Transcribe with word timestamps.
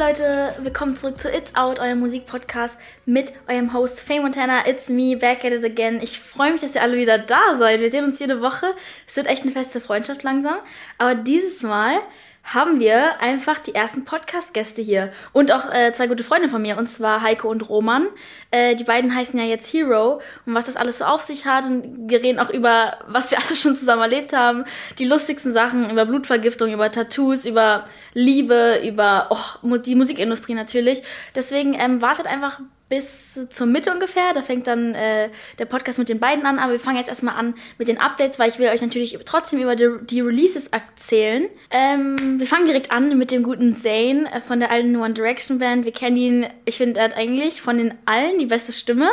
Leute, 0.00 0.54
willkommen 0.60 0.96
zurück 0.96 1.20
zu 1.20 1.30
It's 1.30 1.54
Out, 1.54 1.78
eurem 1.78 2.00
Musikpodcast 2.00 2.78
mit 3.04 3.34
eurem 3.46 3.74
Host 3.74 4.00
Faye 4.00 4.18
Montana. 4.18 4.66
It's 4.66 4.88
me, 4.88 5.14
back 5.14 5.44
at 5.44 5.52
it 5.52 5.62
again. 5.62 6.00
Ich 6.02 6.18
freue 6.18 6.52
mich, 6.52 6.62
dass 6.62 6.74
ihr 6.74 6.80
alle 6.80 6.96
wieder 6.96 7.18
da 7.18 7.54
seid. 7.54 7.80
Wir 7.80 7.90
sehen 7.90 8.06
uns 8.06 8.18
jede 8.18 8.40
Woche. 8.40 8.74
Es 9.06 9.14
wird 9.16 9.26
echt 9.26 9.42
eine 9.42 9.52
feste 9.52 9.78
Freundschaft 9.78 10.22
langsam. 10.22 10.56
Aber 10.96 11.14
dieses 11.16 11.60
Mal 11.60 11.98
haben 12.42 12.80
wir 12.80 13.20
einfach 13.20 13.58
die 13.58 13.74
ersten 13.74 14.04
Podcast-Gäste 14.04 14.82
hier. 14.82 15.12
Und 15.32 15.52
auch 15.52 15.72
äh, 15.72 15.92
zwei 15.92 16.06
gute 16.06 16.24
Freunde 16.24 16.48
von 16.48 16.62
mir, 16.62 16.78
und 16.78 16.88
zwar 16.88 17.22
Heiko 17.22 17.48
und 17.48 17.68
Roman. 17.68 18.08
Äh, 18.50 18.76
die 18.76 18.84
beiden 18.84 19.14
heißen 19.14 19.38
ja 19.38 19.44
jetzt 19.44 19.72
Hero. 19.72 20.20
Und 20.46 20.54
was 20.54 20.66
das 20.66 20.76
alles 20.76 20.98
so 20.98 21.04
auf 21.04 21.22
sich 21.22 21.46
hat. 21.46 21.64
Und 21.66 22.10
wir 22.10 22.22
reden 22.22 22.38
auch 22.38 22.50
über, 22.50 22.98
was 23.06 23.30
wir 23.30 23.38
alles 23.46 23.60
schon 23.60 23.76
zusammen 23.76 24.02
erlebt 24.02 24.32
haben. 24.32 24.64
Die 24.98 25.04
lustigsten 25.04 25.52
Sachen, 25.52 25.90
über 25.90 26.06
Blutvergiftung, 26.06 26.72
über 26.72 26.90
Tattoos, 26.90 27.46
über 27.46 27.84
Liebe, 28.14 28.80
über 28.84 29.28
oh, 29.30 29.76
die 29.76 29.94
Musikindustrie 29.94 30.54
natürlich. 30.54 31.02
Deswegen 31.34 31.74
ähm, 31.74 32.02
wartet 32.02 32.26
einfach 32.26 32.60
bis 32.90 33.38
zur 33.48 33.66
Mitte 33.66 33.92
ungefähr. 33.92 34.34
Da 34.34 34.42
fängt 34.42 34.66
dann 34.66 34.94
äh, 34.94 35.30
der 35.58 35.64
Podcast 35.64 35.98
mit 35.98 36.10
den 36.10 36.18
beiden 36.18 36.44
an. 36.44 36.58
Aber 36.58 36.72
wir 36.72 36.80
fangen 36.80 36.98
jetzt 36.98 37.08
erstmal 37.08 37.36
an 37.36 37.54
mit 37.78 37.88
den 37.88 37.98
Updates, 37.98 38.38
weil 38.38 38.50
ich 38.50 38.58
will 38.58 38.68
euch 38.68 38.82
natürlich 38.82 39.18
trotzdem 39.24 39.60
über 39.60 39.76
die, 39.76 39.88
die 40.02 40.20
Releases 40.20 40.66
erzählen. 40.66 41.48
Ähm, 41.70 42.38
wir 42.38 42.46
fangen 42.46 42.66
direkt 42.66 42.92
an 42.92 43.16
mit 43.16 43.30
dem 43.30 43.44
guten 43.44 43.72
Zane 43.74 44.30
äh, 44.30 44.40
von 44.42 44.60
der 44.60 44.70
alten 44.70 44.96
One 44.96 45.14
Direction 45.14 45.58
Band. 45.60 45.84
Wir 45.84 45.92
kennen 45.92 46.16
ihn, 46.16 46.46
ich 46.64 46.76
finde, 46.76 47.00
er 47.00 47.04
hat 47.06 47.16
eigentlich 47.16 47.62
von 47.62 47.78
den 47.78 47.94
allen 48.04 48.38
die 48.38 48.46
beste 48.46 48.72
Stimme. 48.72 49.08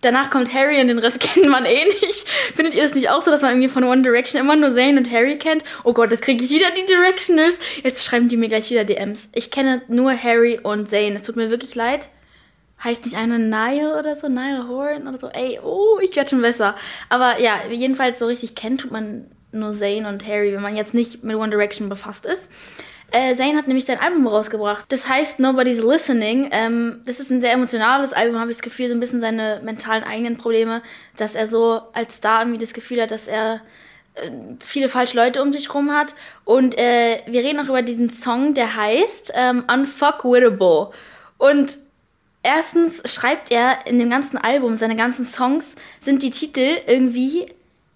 Danach 0.00 0.30
kommt 0.30 0.54
Harry 0.54 0.80
und 0.80 0.88
den 0.88 0.98
Rest 0.98 1.20
kennt 1.20 1.48
man 1.48 1.66
eh 1.66 1.84
nicht. 1.84 2.26
Findet 2.54 2.74
ihr 2.74 2.82
das 2.82 2.94
nicht 2.94 3.10
auch 3.10 3.20
so, 3.20 3.30
dass 3.30 3.42
man 3.42 3.50
irgendwie 3.52 3.68
von 3.68 3.84
One 3.84 4.00
Direction 4.00 4.40
immer 4.40 4.56
nur 4.56 4.72
Zayn 4.74 4.96
und 4.96 5.10
Harry 5.10 5.36
kennt? 5.36 5.64
Oh 5.84 5.92
Gott, 5.92 6.12
jetzt 6.12 6.22
kriege 6.22 6.42
ich 6.42 6.50
wieder 6.50 6.70
die 6.70 6.86
Directioners. 6.86 7.58
Jetzt 7.82 8.04
schreiben 8.04 8.28
die 8.28 8.38
mir 8.38 8.48
gleich 8.48 8.70
wieder 8.70 8.84
DMs. 8.84 9.28
Ich 9.34 9.50
kenne 9.50 9.82
nur 9.88 10.16
Harry 10.16 10.58
und 10.62 10.88
Zayn. 10.88 11.14
Es 11.14 11.24
tut 11.24 11.36
mir 11.36 11.50
wirklich 11.50 11.74
leid 11.74 12.08
heißt 12.82 13.04
nicht 13.04 13.16
einer 13.16 13.38
Nile 13.38 13.98
oder 13.98 14.14
so, 14.16 14.28
Nile 14.28 14.68
Horn 14.68 15.08
oder 15.08 15.18
so. 15.18 15.28
Ey, 15.28 15.58
oh, 15.62 15.98
ich 16.00 16.14
werde 16.16 16.30
schon 16.30 16.42
besser. 16.42 16.74
Aber 17.08 17.40
ja, 17.40 17.60
jedenfalls 17.70 18.18
so 18.18 18.26
richtig 18.26 18.54
kennt 18.54 18.82
tut 18.82 18.90
man 18.90 19.26
nur 19.52 19.72
Zayn 19.74 20.06
und 20.06 20.26
Harry, 20.26 20.52
wenn 20.52 20.62
man 20.62 20.76
jetzt 20.76 20.94
nicht 20.94 21.24
mit 21.24 21.36
One 21.36 21.50
Direction 21.50 21.88
befasst 21.88 22.26
ist. 22.26 22.48
Äh, 23.10 23.34
Zayn 23.34 23.56
hat 23.56 23.66
nämlich 23.66 23.86
sein 23.86 24.00
Album 24.00 24.26
rausgebracht. 24.26 24.84
Das 24.90 25.08
heißt 25.08 25.40
Nobody's 25.40 25.82
Listening. 25.82 26.50
Ähm, 26.52 27.00
das 27.06 27.20
ist 27.20 27.30
ein 27.30 27.40
sehr 27.40 27.52
emotionales 27.52 28.12
Album, 28.12 28.38
habe 28.38 28.50
ich 28.50 28.58
das 28.58 28.62
Gefühl, 28.62 28.88
so 28.88 28.94
ein 28.94 29.00
bisschen 29.00 29.20
seine 29.20 29.60
mentalen 29.64 30.04
eigenen 30.04 30.36
Probleme, 30.36 30.82
dass 31.16 31.34
er 31.34 31.46
so 31.46 31.80
als 31.94 32.16
Star 32.16 32.42
irgendwie 32.42 32.58
das 32.58 32.74
Gefühl 32.74 33.00
hat, 33.00 33.10
dass 33.10 33.26
er 33.26 33.62
äh, 34.14 34.30
viele 34.60 34.90
falsche 34.90 35.16
Leute 35.16 35.42
um 35.42 35.54
sich 35.54 35.72
rum 35.72 35.90
hat. 35.92 36.14
Und 36.44 36.76
äh, 36.76 37.22
wir 37.26 37.42
reden 37.42 37.60
auch 37.60 37.70
über 37.70 37.82
diesen 37.82 38.10
Song, 38.10 38.52
der 38.52 38.76
heißt 38.76 39.32
ähm, 39.34 39.64
Unfuckwittable. 39.72 40.90
Und 41.38 41.78
erstens 42.42 43.02
schreibt 43.04 43.50
er 43.50 43.86
in 43.86 43.98
dem 43.98 44.10
ganzen 44.10 44.38
Album, 44.38 44.76
seine 44.76 44.96
ganzen 44.96 45.24
Songs 45.24 45.76
sind 46.00 46.22
die 46.22 46.30
Titel 46.30 46.78
irgendwie, 46.86 47.46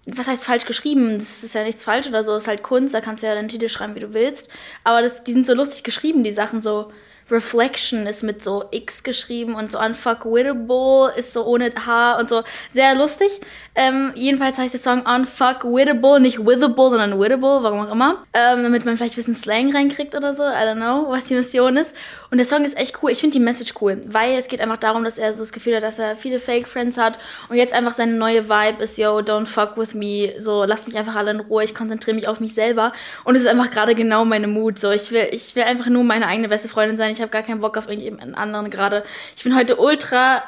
was 0.07 0.27
heißt 0.27 0.45
falsch 0.45 0.67
geschrieben? 0.67 1.19
Das 1.19 1.43
ist 1.43 1.55
ja 1.55 1.65
nichts 1.65 1.85
falsch 1.85 2.09
oder 2.09 2.25
so, 2.25 2.33
das 2.33 2.45
ist 2.45 2.48
halt 2.48 2.63
Kunst, 2.63 2.95
da 2.95 3.01
kannst 3.01 3.23
du 3.23 3.29
ja 3.29 3.35
deinen 3.35 3.48
Titel 3.48 3.69
schreiben, 3.69 3.95
wie 3.95 4.01
du 4.01 4.15
willst. 4.15 4.51
Aber 4.85 5.03
das, 5.03 5.25
die 5.25 5.33
sind 5.33 5.47
so 5.47 5.55
lustig 5.55 5.85
geschrieben, 5.85 6.25
die 6.25 6.33
Sachen 6.33 6.63
so. 6.63 6.93
Reflection 7.31 8.07
ist 8.07 8.23
mit 8.23 8.45
so 8.45 8.65
X 8.73 9.05
geschrieben 9.05 9.55
und 9.55 9.73
so 9.73 9.81
Unfuckwittable 9.81 11.15
ist 11.17 11.33
so 11.33 11.47
ohne 11.47 11.73
H 11.87 12.19
und 12.19 12.29
so. 12.29 12.43
Sehr 12.70 12.95
lustig. 12.95 13.41
Ähm, 13.75 14.12
jedenfalls 14.15 14.59
heißt 14.59 14.75
der 14.75 14.81
Song 14.81 15.03
Unfuckwittable, 15.06 16.20
nicht 16.20 16.39
Withable, 16.39 16.91
sondern 16.91 17.19
Wittable, 17.19 17.62
warum 17.62 17.81
auch 17.81 17.91
immer. 17.91 18.23
Ähm, 18.34 18.62
damit 18.62 18.84
man 18.84 18.98
vielleicht 18.98 19.14
ein 19.14 19.17
bisschen 19.17 19.34
Slang 19.34 19.75
reinkriegt 19.75 20.14
oder 20.14 20.37
so. 20.37 20.42
I 20.42 20.67
don't 20.67 20.77
know, 20.77 21.11
was 21.11 21.25
die 21.25 21.34
Mission 21.34 21.79
ist. 21.79 21.95
Und 22.31 22.37
der 22.37 22.47
Song 22.47 22.64
ist 22.64 22.77
echt 22.77 23.03
cool. 23.03 23.11
Ich 23.11 23.20
finde 23.20 23.33
die 23.33 23.42
Message 23.42 23.75
cool, 23.81 24.03
weil 24.06 24.37
es 24.37 24.48
geht 24.48 24.61
einfach 24.61 24.77
darum, 24.77 25.05
dass 25.05 25.17
er 25.17 25.33
so 25.33 25.41
das 25.41 25.53
Gefühl 25.53 25.77
hat, 25.77 25.83
dass 25.83 25.98
er 25.98 26.17
viele 26.17 26.39
Fake 26.39 26.67
Friends 26.67 26.98
hat 26.98 27.19
und 27.48 27.57
jetzt 27.57 27.73
einfach 27.73 27.95
seine 27.95 28.13
neue 28.13 28.48
Vibe 28.48 28.83
ist, 28.83 28.98
yo, 28.98 29.19
don't 29.19 29.46
fuck 29.46 29.79
with 29.79 29.95
me. 29.95 30.35
So, 30.39 30.64
lasst 30.64 30.86
mich 30.86 30.98
einfach 30.98 31.17
alle 31.17 31.30
in 31.30 31.41
Ruhe, 31.41 31.64
ich 31.64 31.75
konzentriere 31.75 32.14
mich 32.14 32.29
auf 32.29 32.41
mich 32.41 32.52
selber. 32.52 32.92
Und 33.25 33.36
es 33.36 33.42
ist 33.42 33.48
einfach 33.48 33.70
gerade 33.70 33.95
genau 33.95 34.27
meine 34.27 34.48
Mut. 34.48 34.79
So, 34.79 34.91
ich 34.91 35.11
will, 35.13 35.29
ich 35.30 35.57
will 35.57 35.63
einfach 35.63 35.86
nur 35.86 36.05
meine 36.05 36.27
eigene 36.27 36.48
beste 36.48 36.69
Freundin 36.69 36.98
sein. 36.98 37.11
Ich 37.11 37.23
habe 37.23 37.30
gar 37.30 37.42
keinen 37.42 37.61
Bock 37.63 37.79
auf 37.79 37.89
irgendjemand 37.89 38.36
anderen 38.36 38.69
gerade. 38.69 39.02
Ich 39.35 39.45
bin 39.45 39.57
heute 39.57 39.77
ultra 39.77 40.42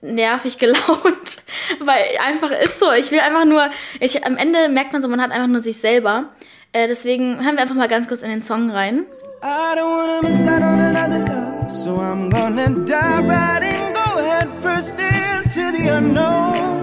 nervig 0.00 0.58
gelaunt, 0.58 1.42
weil 1.80 2.04
einfach 2.24 2.50
ist 2.50 2.78
so. 2.78 2.90
Ich 2.92 3.10
will 3.10 3.20
einfach 3.20 3.44
nur, 3.44 3.68
ich, 4.00 4.24
am 4.24 4.36
Ende 4.36 4.68
merkt 4.68 4.92
man 4.92 5.02
so, 5.02 5.08
man 5.08 5.20
hat 5.20 5.30
einfach 5.30 5.48
nur 5.48 5.60
sich 5.60 5.78
selber. 5.78 6.24
Äh, 6.72 6.88
deswegen 6.88 7.44
hören 7.44 7.54
wir 7.54 7.62
einfach 7.62 7.74
mal 7.74 7.88
ganz 7.88 8.08
kurz 8.08 8.22
in 8.22 8.30
den 8.30 8.42
Song 8.42 8.70
rein. 8.70 9.06
I 9.42 9.76
don't 9.76 9.90
wanna 9.90 10.20
miss 10.22 10.46
out 10.46 10.60
on 10.60 10.80
another 10.80 11.18
love, 11.18 11.70
so 11.70 11.94
I'm 11.94 12.30
gonna 12.30 12.66
dive 12.84 13.28
right 13.28 13.62
in, 13.62 13.92
go 13.92 14.18
head 14.18 14.48
first 14.62 14.94
into 14.98 15.76
the 15.76 15.88
unknown, 15.88 16.82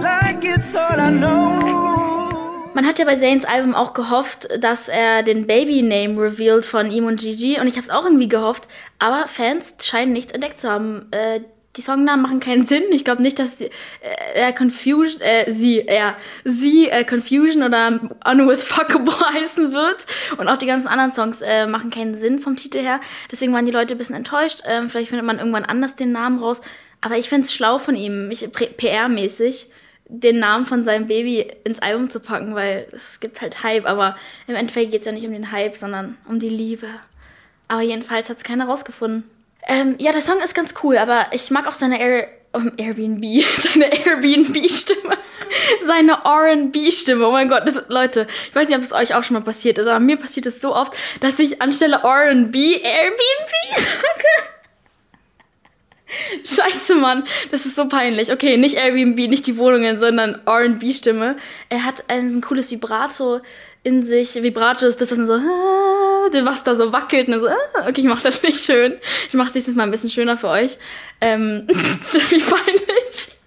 like 0.00 0.42
it's 0.44 0.74
all 0.74 0.98
I 0.98 1.10
know. 1.10 1.78
Man 2.74 2.86
hat 2.86 2.98
ja 2.98 3.04
bei 3.04 3.16
Zanes 3.16 3.44
Album 3.44 3.74
auch 3.74 3.92
gehofft, 3.92 4.48
dass 4.60 4.88
er 4.88 5.22
den 5.22 5.46
Baby-Name 5.46 6.20
revealed 6.20 6.64
von 6.64 6.90
ihm 6.90 7.06
und 7.06 7.20
Gigi 7.20 7.60
und 7.60 7.66
ich 7.66 7.74
habe 7.74 7.84
es 7.84 7.90
auch 7.90 8.04
irgendwie 8.04 8.28
gehofft, 8.28 8.68
aber 8.98 9.26
Fans 9.26 9.74
scheinen 9.82 10.12
nichts 10.12 10.32
entdeckt 10.32 10.58
zu 10.60 10.70
haben. 10.70 11.08
Äh, 11.10 11.40
die 11.76 11.82
Songnamen 11.82 12.22
machen 12.22 12.40
keinen 12.40 12.66
Sinn. 12.66 12.84
Ich 12.90 13.04
glaube 13.04 13.22
nicht, 13.22 13.38
dass 13.38 13.58
sie, 13.58 13.70
äh, 14.34 14.52
Confusion, 14.52 15.20
äh, 15.20 15.50
sie, 15.50 15.84
ja, 15.86 16.16
sie 16.44 16.88
äh, 16.88 17.04
Confusion 17.04 17.62
oder 17.62 18.00
Unwithfuckable 18.24 19.14
heißen 19.34 19.72
wird. 19.72 20.06
Und 20.38 20.48
auch 20.48 20.56
die 20.56 20.66
ganzen 20.66 20.88
anderen 20.88 21.12
Songs 21.12 21.40
äh, 21.40 21.66
machen 21.66 21.90
keinen 21.90 22.16
Sinn 22.16 22.38
vom 22.38 22.56
Titel 22.56 22.78
her. 22.78 23.00
Deswegen 23.30 23.52
waren 23.52 23.66
die 23.66 23.72
Leute 23.72 23.94
ein 23.94 23.98
bisschen 23.98 24.16
enttäuscht. 24.16 24.62
Ähm, 24.66 24.88
vielleicht 24.88 25.10
findet 25.10 25.26
man 25.26 25.38
irgendwann 25.38 25.64
anders 25.64 25.94
den 25.94 26.10
Namen 26.10 26.38
raus. 26.38 26.62
Aber 27.00 27.16
ich 27.16 27.28
finde 27.28 27.44
es 27.44 27.54
schlau 27.54 27.78
von 27.78 27.94
ihm, 27.94 28.30
PR-mäßig, 28.30 29.66
den 30.08 30.40
Namen 30.40 30.64
von 30.64 30.82
seinem 30.82 31.06
Baby 31.06 31.46
ins 31.62 31.78
Album 31.78 32.10
zu 32.10 32.18
packen, 32.18 32.56
weil 32.56 32.88
es 32.90 33.20
gibt 33.20 33.40
halt 33.40 33.62
Hype. 33.62 33.86
Aber 33.86 34.16
im 34.48 34.56
Endeffekt 34.56 34.90
geht 34.90 35.00
es 35.02 35.06
ja 35.06 35.12
nicht 35.12 35.26
um 35.26 35.32
den 35.32 35.52
Hype, 35.52 35.76
sondern 35.76 36.16
um 36.28 36.40
die 36.40 36.48
Liebe. 36.48 36.88
Aber 37.68 37.82
jedenfalls 37.82 38.30
hat 38.30 38.38
es 38.38 38.44
keiner 38.44 38.66
rausgefunden. 38.66 39.30
Ähm, 39.66 39.96
ja, 39.98 40.12
der 40.12 40.22
Song 40.22 40.40
ist 40.40 40.54
ganz 40.54 40.74
cool, 40.82 40.96
aber 40.96 41.26
ich 41.32 41.50
mag 41.50 41.66
auch 41.66 41.74
seine 41.74 42.00
Air 42.00 42.28
um, 42.52 42.72
Airbnb, 42.76 43.42
seine 43.62 43.92
Airbnb-Stimme, 43.92 45.18
seine 45.84 46.18
R&B-Stimme. 46.24 47.26
Oh 47.26 47.32
mein 47.32 47.48
Gott, 47.48 47.66
das, 47.66 47.82
Leute, 47.88 48.26
ich 48.48 48.54
weiß 48.54 48.68
nicht, 48.68 48.78
ob 48.78 48.84
es 48.84 48.92
euch 48.92 49.14
auch 49.14 49.24
schon 49.24 49.34
mal 49.34 49.42
passiert 49.42 49.78
ist, 49.78 49.86
aber 49.86 50.00
mir 50.00 50.16
passiert 50.16 50.46
es 50.46 50.60
so 50.60 50.74
oft, 50.74 50.94
dass 51.20 51.38
ich 51.38 51.60
anstelle 51.60 52.00
R&B 52.02 52.76
Airbnb 52.76 53.52
sage. 53.76 54.24
Scheiße, 56.44 56.94
Mann. 56.94 57.24
Das 57.50 57.66
ist 57.66 57.76
so 57.76 57.86
peinlich. 57.86 58.32
Okay, 58.32 58.56
nicht 58.56 58.76
Airbnb, 58.76 59.16
nicht 59.28 59.46
die 59.46 59.58
Wohnungen, 59.58 59.98
sondern 59.98 60.40
R&B-Stimme. 60.46 61.36
Er 61.68 61.84
hat 61.84 62.04
ein 62.08 62.40
cooles 62.40 62.70
Vibrato 62.70 63.40
in 63.82 64.02
sich. 64.02 64.42
Vibrato 64.42 64.86
ist 64.86 65.00
das, 65.00 65.10
was 65.10 65.26
so, 65.26 66.44
was 66.44 66.64
da 66.64 66.74
so 66.74 66.92
wackelt. 66.92 67.28
Und 67.28 67.40
so, 67.40 67.48
okay, 67.80 68.00
ich 68.00 68.04
mach 68.04 68.22
das 68.22 68.42
nicht 68.42 68.64
schön. 68.64 68.98
Ich 69.26 69.34
mach's 69.34 69.54
nächstes 69.54 69.74
Mal 69.74 69.84
ein 69.84 69.90
bisschen 69.90 70.10
schöner 70.10 70.36
für 70.36 70.48
euch. 70.48 70.78
Ähm, 71.20 71.66
wie 71.68 72.40
peinlich. 72.40 73.38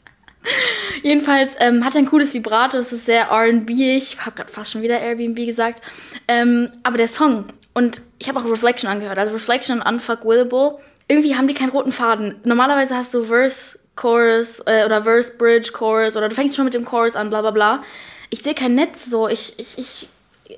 Jedenfalls 1.03 1.56
ähm, 1.59 1.86
hat 1.86 1.96
er 1.96 2.00
ein 2.00 2.08
cooles 2.08 2.34
Vibrato, 2.34 2.78
es 2.78 2.91
ist 2.91 3.06
sehr 3.06 3.25
R&B. 3.25 3.96
Ich 3.96 4.20
habe 4.25 4.36
gerade 4.36 4.52
fast 4.52 4.72
schon 4.72 4.81
wieder 4.81 5.00
Airbnb 5.00 5.46
gesagt. 5.46 5.84
Ähm, 6.28 6.72
aber 6.84 6.97
der 6.97 7.08
Song 7.08 7.46
und 7.74 8.02
ich 8.20 8.28
habe 8.28 8.40
auch 8.40 8.46
Reflection 8.46 8.90
angehört. 8.90 9.18
Also 9.18 9.34
Reflection 9.34 9.80
und 9.80 9.88
Unfuck 9.88 10.25
Willable. 10.25 10.80
Irgendwie 11.08 11.36
haben 11.36 11.47
die 11.47 11.53
keinen 11.53 11.70
roten 11.70 11.91
Faden. 11.91 12.36
Normalerweise 12.44 12.96
hast 12.96 13.14
du 13.14 13.24
Verse, 13.24 13.80
Chorus 13.96 14.62
äh, 14.66 14.86
oder 14.86 15.03
Verse, 15.03 15.34
Bridge, 15.38 15.72
Chorus 15.74 16.16
oder 16.18 16.30
du 16.30 16.36
fängst 16.36 16.56
schon 16.56 16.66
mit 16.66 16.74
dem 16.74 16.86
Chorus 16.86 17.16
an, 17.16 17.30
bla 17.30 17.41
bla 17.41 17.52
bla. 17.52 17.84
Ich 18.30 18.41
sehe 18.41 18.56
kein 18.56 18.75
Netz 18.75 19.06
so. 19.06 19.28
Ich, 19.28 19.53
ich, 19.58 19.78
ich 19.78 20.09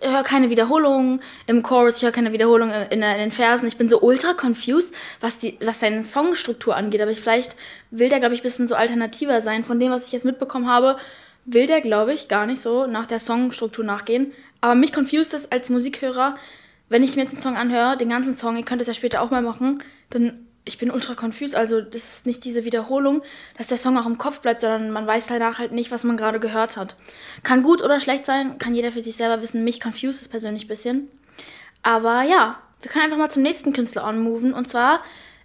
höre 0.02 0.24
keine 0.24 0.50
Wiederholung 0.50 1.20
im 1.48 1.64
Chorus, 1.64 1.98
ich 1.98 2.04
höre 2.04 2.12
keine 2.12 2.31
Wiederholung 2.31 2.72
in, 2.72 3.01
in, 3.01 3.01
den 3.01 3.31
Versen. 3.31 3.68
Ich 3.68 3.78
bin 3.78 3.90
so 3.90 4.01
ultra 4.01 4.34
confused, 4.34 4.94
was, 5.19 5.40
die, 5.40 5.57
was 5.62 5.80
seine 5.80 6.04
Songstruktur 6.04 6.75
angeht. 6.75 7.01
Aber 7.01 7.12
ich, 7.12 7.22
vielleicht 7.22 7.56
will 7.92 8.10
der, 8.10 8.19
glaube 8.19 8.36
ich, 8.36 8.42
ein 8.42 8.44
bisschen 8.44 8.68
so 8.68 8.75
alternativer 8.75 9.42
sein. 9.42 9.63
Von 9.63 9.80
dem, 9.80 9.92
was 9.92 10.06
ich 10.06 10.12
jetzt 10.12 10.25
mitbekommen 10.25 10.69
habe, 10.69 10.98
will 11.45 11.68
der, 11.68 11.81
glaube 11.81 12.13
ich, 12.13 12.28
gar 12.28 12.45
nicht 12.45 12.62
so 12.62 12.88
nach 12.88 13.06
der 13.06 13.19
Songstruktur 13.19 13.84
nachgehen. 13.84 14.31
Aber 14.62 14.75
mich 14.75 14.95
confused 14.95 15.34
es 15.34 15.51
als 15.51 15.69
Musikhörer, 15.69 16.36
wenn 16.89 17.04
ich 17.04 17.16
mir 17.16 17.24
jetzt 17.24 17.34
einen 17.34 17.42
Song 17.42 17.57
anhöre, 17.57 17.98
den 17.98 18.10
ganzen 18.10 18.34
Song, 18.34 18.56
ihr 18.56 18.63
könnt 18.63 18.81
es 18.81 18.88
ja 18.88 18.94
später 18.94 19.22
auch 19.22 19.31
mal 19.31 19.42
machen, 19.42 19.84
dann 20.10 20.48
ich 20.65 20.77
bin 20.77 20.92
ultra 20.92 21.15
confused. 21.15 21.56
Also, 21.56 21.81
das 21.81 22.04
ist 22.04 22.25
nicht 22.25 22.44
diese 22.45 22.65
Wiederholung, 22.65 23.21
dass 23.57 23.68
der 23.68 23.77
Song 23.77 23.98
auch 23.98 24.06
im 24.06 24.18
Kopf 24.18 24.39
bleibt, 24.39 24.62
sondern 24.62 24.92
man 24.92 25.06
weiß 25.06 25.27
danach 25.27 25.60
halt 25.60 25.71
nicht, 25.71 25.92
was 25.92 26.04
man 26.04 26.18
gerade 26.18 26.39
gehört 26.39 26.77
hat. 26.77 26.95
Kann 27.44 27.63
gut 27.63 27.81
oder 27.81 28.00
schlecht 28.00 28.25
sein, 28.25 28.57
kann 28.60 28.75
jeder 28.75 28.92
für 28.92 29.01
sich 29.01 29.18
selber 29.18 29.42
wissen. 29.42 29.63
Mich 29.63 29.81
confused 29.81 30.21
es 30.21 30.27
persönlich 30.27 30.65
ein 30.65 30.69
bisschen. 30.69 31.10
Aber 31.81 32.24
ja, 32.24 32.60
wir 32.81 32.92
können 32.92 33.06
einfach 33.06 33.18
mal 33.18 33.31
zum 33.31 33.44
nächsten 33.44 33.74
Künstler 33.74 34.06
onmoven. 34.07 34.54
Und 34.54 34.68
zwar 34.68 35.01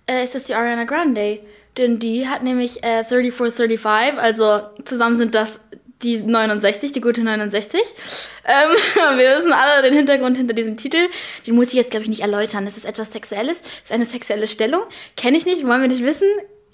äh, 0.06 0.22
ist 0.22 0.34
das 0.34 0.44
die 0.44 0.54
Ariana 0.54 0.84
Grande. 0.84 1.40
Denn 1.76 1.98
die 1.98 2.28
hat 2.28 2.42
nämlich 2.42 2.82
äh, 2.82 3.04
3435, 3.04 4.18
also 4.18 4.60
zusammen 4.84 5.16
sind 5.16 5.34
das 5.34 5.60
die 6.02 6.18
69, 6.18 6.92
die 6.92 7.00
gute 7.00 7.22
69. 7.22 7.80
Ähm, 8.44 8.70
wir 9.18 9.36
wissen 9.36 9.52
alle 9.52 9.82
den 9.82 9.94
Hintergrund 9.94 10.36
hinter 10.36 10.54
diesem 10.54 10.76
Titel. 10.76 11.08
Den 11.46 11.54
muss 11.54 11.68
ich 11.68 11.74
jetzt, 11.74 11.90
glaube 11.90 12.04
ich, 12.04 12.08
nicht 12.08 12.22
erläutern. 12.22 12.64
Das 12.64 12.76
ist 12.76 12.84
etwas 12.84 13.12
Sexuelles, 13.12 13.60
das 13.62 13.70
ist 13.84 13.92
eine 13.92 14.06
sexuelle 14.06 14.48
Stellung. 14.48 14.82
Kenne 15.16 15.36
ich 15.36 15.46
nicht, 15.46 15.66
wollen 15.66 15.80
wir 15.80 15.88
nicht 15.88 16.04
wissen. 16.04 16.28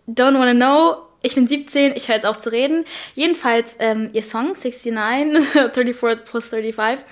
Don't 0.06 0.38
wanna 0.38 0.52
know. 0.52 0.96
Ich 1.22 1.34
bin 1.34 1.48
17, 1.48 1.94
ich 1.96 2.08
höre 2.08 2.16
jetzt 2.16 2.26
auf 2.26 2.38
zu 2.38 2.52
reden. 2.52 2.84
Jedenfalls, 3.14 3.76
ähm, 3.78 4.10
ihr 4.12 4.22
Song 4.22 4.48
69, 4.48 4.92
34 5.72 6.24
plus 6.24 6.48
35, 6.48 7.02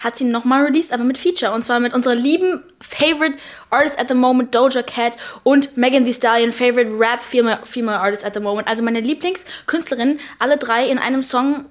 hat 0.00 0.16
sie 0.16 0.24
nochmal 0.24 0.64
released, 0.64 0.92
aber 0.92 1.04
mit 1.04 1.18
Feature. 1.18 1.52
Und 1.52 1.62
zwar 1.62 1.78
mit 1.78 1.94
unserer 1.94 2.14
lieben 2.14 2.62
Favorite 2.80 3.36
Artist 3.68 3.98
at 3.98 4.08
the 4.08 4.14
Moment, 4.14 4.54
Doja 4.54 4.82
Cat 4.82 5.16
und 5.44 5.76
Megan 5.76 6.04
Thee 6.04 6.14
Stallion, 6.14 6.52
Favorite 6.52 6.90
Rap 6.98 7.22
Female, 7.22 7.60
Female 7.64 7.98
Artist 7.98 8.24
at 8.24 8.34
the 8.34 8.40
Moment. 8.40 8.66
Also 8.66 8.82
meine 8.82 9.00
Lieblingskünstlerinnen, 9.00 10.18
alle 10.38 10.56
drei 10.56 10.88
in 10.88 10.98
einem 10.98 11.22
Song. 11.22 11.66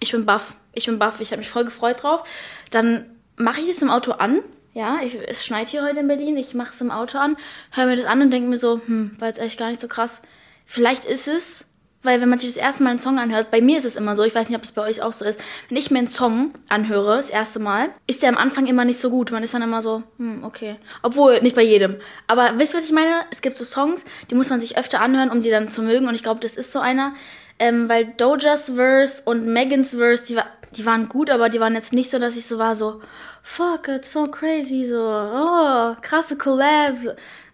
Ich 0.00 0.12
bin 0.12 0.24
baff. 0.24 0.54
Ich 0.72 0.86
bin 0.86 0.98
baff. 0.98 1.20
Ich 1.20 1.32
habe 1.32 1.40
mich 1.40 1.50
voll 1.50 1.64
gefreut 1.64 2.02
drauf. 2.02 2.24
Dann 2.70 3.04
mache 3.36 3.60
ich 3.60 3.66
das 3.66 3.82
im 3.82 3.90
Auto 3.90 4.12
an. 4.12 4.40
Ja, 4.74 5.00
ich, 5.02 5.18
es 5.26 5.44
schneit 5.44 5.68
hier 5.68 5.82
heute 5.82 6.00
in 6.00 6.08
Berlin. 6.08 6.36
Ich 6.36 6.54
mache 6.54 6.70
es 6.70 6.80
im 6.80 6.90
Auto 6.90 7.18
an, 7.18 7.36
höre 7.72 7.86
mir 7.86 7.96
das 7.96 8.06
an 8.06 8.22
und 8.22 8.30
denke 8.30 8.48
mir 8.48 8.56
so, 8.56 8.80
hm, 8.86 9.16
war 9.18 9.28
jetzt 9.28 9.38
eigentlich 9.38 9.58
gar 9.58 9.68
nicht 9.68 9.82
so 9.82 9.88
krass. 9.88 10.22
Vielleicht 10.64 11.04
ist 11.04 11.28
es 11.28 11.66
weil 12.02 12.20
wenn 12.20 12.28
man 12.28 12.38
sich 12.38 12.48
das 12.50 12.56
erste 12.56 12.82
Mal 12.82 12.90
einen 12.90 12.98
Song 12.98 13.18
anhört, 13.18 13.50
bei 13.50 13.60
mir 13.60 13.78
ist 13.78 13.84
es 13.84 13.96
immer 13.96 14.16
so, 14.16 14.24
ich 14.24 14.34
weiß 14.34 14.48
nicht, 14.48 14.58
ob 14.58 14.64
es 14.64 14.72
bei 14.72 14.82
euch 14.82 15.02
auch 15.02 15.12
so 15.12 15.24
ist, 15.24 15.40
wenn 15.68 15.76
ich 15.76 15.90
mir 15.90 15.98
einen 15.98 16.08
Song 16.08 16.52
anhöre, 16.68 17.16
das 17.16 17.30
erste 17.30 17.58
Mal, 17.58 17.90
ist 18.06 18.22
der 18.22 18.28
am 18.30 18.36
Anfang 18.36 18.66
immer 18.66 18.84
nicht 18.84 18.98
so 18.98 19.10
gut. 19.10 19.30
Man 19.30 19.42
ist 19.42 19.54
dann 19.54 19.62
immer 19.62 19.82
so, 19.82 20.02
hm, 20.18 20.44
okay. 20.44 20.76
Obwohl, 21.02 21.40
nicht 21.40 21.56
bei 21.56 21.62
jedem. 21.62 21.96
Aber 22.26 22.58
wisst 22.58 22.74
ihr, 22.74 22.78
was 22.78 22.86
ich 22.86 22.92
meine? 22.92 23.22
Es 23.30 23.40
gibt 23.40 23.56
so 23.56 23.64
Songs, 23.64 24.04
die 24.30 24.34
muss 24.34 24.50
man 24.50 24.60
sich 24.60 24.76
öfter 24.76 25.00
anhören, 25.00 25.30
um 25.30 25.42
die 25.42 25.50
dann 25.50 25.70
zu 25.70 25.82
mögen. 25.82 26.08
Und 26.08 26.14
ich 26.14 26.22
glaube, 26.22 26.40
das 26.40 26.54
ist 26.54 26.72
so 26.72 26.80
einer. 26.80 27.14
Ähm, 27.58 27.88
weil 27.88 28.06
Doja's 28.16 28.70
Verse 28.74 29.22
und 29.24 29.46
Megans 29.46 29.94
Verse, 29.94 30.24
die, 30.26 30.38
die 30.76 30.86
waren 30.86 31.08
gut, 31.08 31.30
aber 31.30 31.48
die 31.48 31.60
waren 31.60 31.74
jetzt 31.74 31.92
nicht 31.92 32.10
so, 32.10 32.18
dass 32.18 32.36
ich 32.36 32.46
so 32.46 32.58
war, 32.58 32.74
so, 32.74 33.00
fuck, 33.42 33.88
it's 33.88 34.12
so 34.12 34.26
crazy, 34.26 34.84
so, 34.84 34.96
oh, 34.96 35.94
krasse 36.00 36.36
Collab. 36.36 36.96